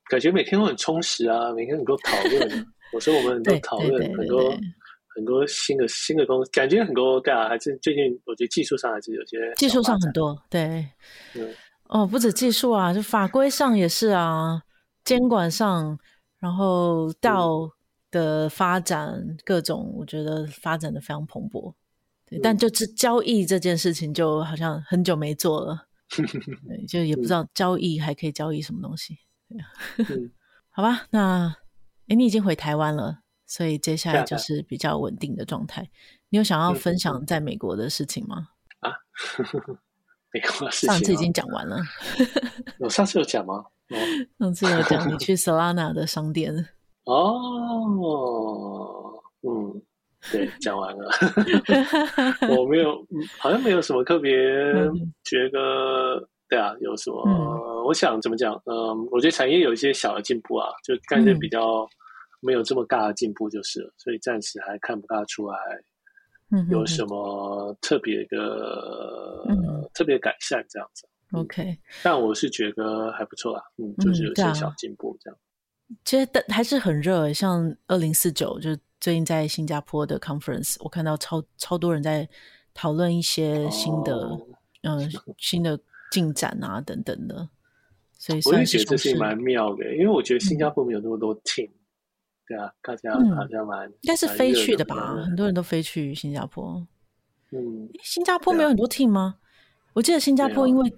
[0.09, 2.67] 感觉每天都很充实啊，每天很多讨论。
[2.93, 4.57] 我说我们很多讨论，很多
[5.13, 10.87] 很多新的新的东西，感觉很多对啊，还是最近我觉得技术上还是有些技术上很多对。
[11.35, 11.53] 嗯，
[11.89, 14.61] 哦，不止技术啊，就法规上也是啊，
[15.03, 15.97] 监管上，
[16.39, 17.69] 然后道
[18.11, 21.73] 的发展各种，我觉得发展的非常蓬勃。
[22.29, 25.86] 对，但就是交易这件事情，就好像很久没做了。
[26.67, 29.17] 对，就也不知道交易还可以交易什么东西，
[29.49, 30.31] 嗯、
[30.71, 31.05] 好吧？
[31.09, 31.53] 那
[32.07, 35.89] 哎，你已经回台湾了，所以接下来就是比较稳定的状态。
[36.29, 38.49] 你有想要分享在美国的事情吗？
[38.79, 38.91] 啊，
[40.31, 41.81] 美国的事情、啊、上次已经讲完了。
[42.79, 43.65] 我上次有讲吗？
[44.39, 46.67] 上次有讲你去 Solana 的商店。
[47.05, 49.81] 哦，嗯。
[50.31, 51.09] 对，讲完了，
[52.55, 53.05] 我没有，
[53.37, 54.33] 好像没有什么特别
[55.23, 57.23] 觉得，对啊，有什么？
[57.27, 58.53] 嗯、我想怎么讲？
[58.65, 61.87] 嗯，我觉得产业有一些小的进步啊，就感觉比较
[62.39, 65.57] 没有这么大的进步就是了，所以暂时还看不大出来，
[66.69, 71.07] 有什么特别的、嗯、特别改善这样子。
[71.33, 75.37] OK，但我是觉得还不错啊，嗯，就是有些小进步这样。
[75.89, 78.69] 嗯、其实但还是很热，像二零四九，就
[79.07, 82.27] 最近在新加坡的 conference，我看到超超多人在
[82.73, 84.37] 讨论一些新的，
[84.81, 85.79] 嗯、新的
[86.11, 87.47] 进展啊等等的。
[88.11, 91.71] 所以，我也觉得这是蛮妙的，因为我觉得新加坡没有那么多 team，、嗯、
[92.49, 95.15] 对啊，大家好像蛮，应该是飞去的吧？
[95.23, 96.85] 很多人都飞去新加坡。
[97.51, 99.37] 嗯，新加坡没有很多 team 吗？
[99.93, 100.93] 我记得新加坡因为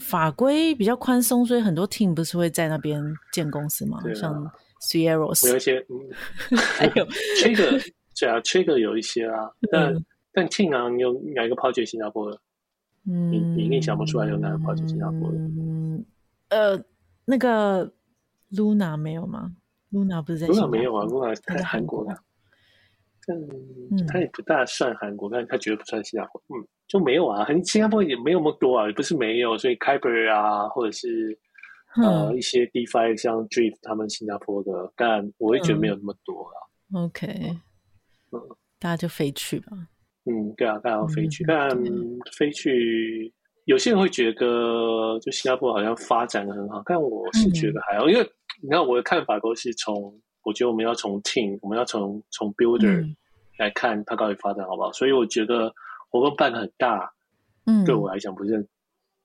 [0.00, 3.98] 法规比较宽松，所以很多 team 不是会在那边建公司吗？
[4.14, 6.08] 像 Sierra，有一些，嗯，
[6.78, 7.04] 还有。
[7.40, 9.94] Trigger，对啊，Trigger 有一些啊，但
[10.32, 10.46] 但
[10.96, 12.38] 你有哪一个抛去新加坡的？
[13.06, 15.38] 嗯，你你一定想不出来有哪个抛去新加坡的？
[15.38, 16.04] 嗯。
[16.50, 16.82] 呃，
[17.24, 17.92] 那个
[18.52, 19.52] Luna 没有吗
[19.92, 22.12] ？Luna 不是在 Luna 没有啊，Luna 在韩国的，
[23.28, 31.38] 嗯，他也不大算韩国，但他绝对不算新加坡，嗯，就没有啊，很新加坡也没有那么多啊，也不是没有，所以 Kyber 啊，或者是
[32.02, 37.04] 呃一些 DeFi 像 Drift 他们新加坡的，但我也觉得没有那么多啊。
[37.04, 37.26] OK，
[38.32, 38.40] 嗯，
[38.78, 39.76] 大家就飞去吧。
[40.24, 41.70] 嗯，对啊，大家要飞去，但
[42.36, 43.32] 飞去。
[43.64, 48.32] 有些人会觉得，就新加坡好像发展的很好，但我是觉得还好，嗯、因为
[48.62, 49.94] 你看我的看法都是从，
[50.42, 53.14] 我觉得我们要从 team，我们要从从 builder
[53.58, 54.90] 来看它到底发展好不好。
[54.90, 55.70] 嗯、所以我觉得
[56.08, 57.12] 活动办的很大，
[57.66, 58.66] 嗯，对我来讲不是，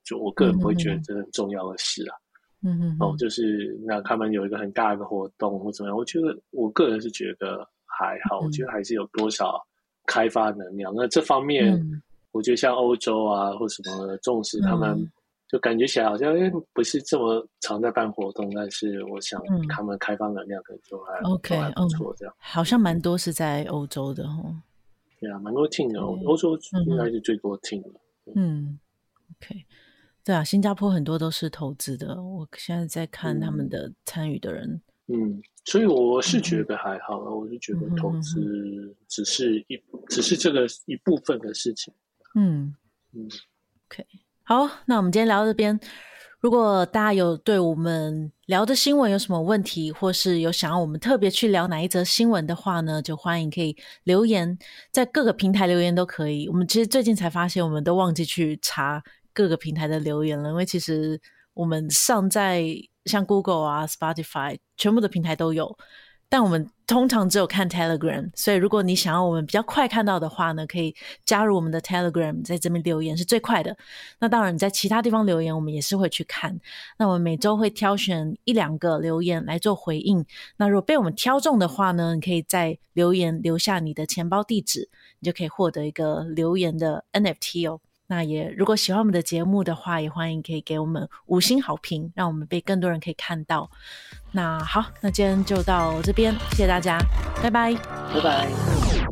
[0.03, 2.15] 就我个人不会觉得这很重要的事啊。
[2.63, 9.61] 嗯嗯，哦，就是那他们有一个很大的活动或怎么样，我觉得我个人是觉得还好，嗯、我觉得还是有多少
[10.05, 10.93] 开发能量。
[10.95, 11.73] 那这方面。
[11.75, 12.01] 嗯
[12.33, 15.07] 我觉得像欧洲啊，或什么重视他们，
[15.47, 16.33] 就感觉起来好像
[16.73, 19.39] 不是这么常在办活动，嗯、但是我想
[19.69, 24.59] 他们开发能量可能就还 OK，还不错，这样、嗯、好像蛮多是在欧洲的哦。
[25.19, 26.57] 对啊，蛮多 team 的，欧洲
[26.87, 27.99] 应该是最多 team 的。
[28.33, 28.79] 嗯
[29.35, 29.63] ，OK，
[30.25, 34.81] 对啊，新加坡很多都是投资的，我现在在看他们的参与的人。
[35.07, 41.93] 嗯，所以我是觉得还好，我是觉得投资只是一，只是这个一部分的事情。
[42.35, 42.73] 嗯
[43.11, 43.27] 嗯
[43.89, 44.05] ，OK，
[44.43, 45.77] 好，那我们今天聊到这边。
[46.39, 54.57] 如果大家有对我们聊的新闻有什么问题，或是有想要我们特别去聊哪一则新闻的话呢，就欢迎可以留言，
[54.91, 56.47] 在各个平台留言都可以。
[56.47, 59.03] 我们其实最近才发现，我们都忘记去查
[59.33, 61.19] 各个平台的留言了，因为其实
[61.53, 62.63] 我们上在
[63.05, 65.77] 像 Google 啊、Spotify，全部的平台都有。
[66.29, 73.77] 但我们通常只有看 Telegram，所以如果你想要我们比较快看到的话呢，可以加入我们的 Telegram，在这边留言是最快的。
[74.19, 76.59] 那当然你在其他地方留言，我们也是会去看。
[76.97, 80.25] 那我们每周会挑选一两个留言来做回应。
[80.57, 87.79] 那如果被我们挑中的话呢，你可以在留言留下你的钱包地址，你就可以获得一个留言的 NFT 哦。
[88.07, 93.69] 那也如果喜欢我们的节目的话，也欢迎可以给我们五星好评，让我们被更多人可以看到。
[94.31, 96.99] 那好，那今天就到这边，谢谢大家，
[97.41, 97.73] 拜拜，
[98.13, 99.02] 拜拜。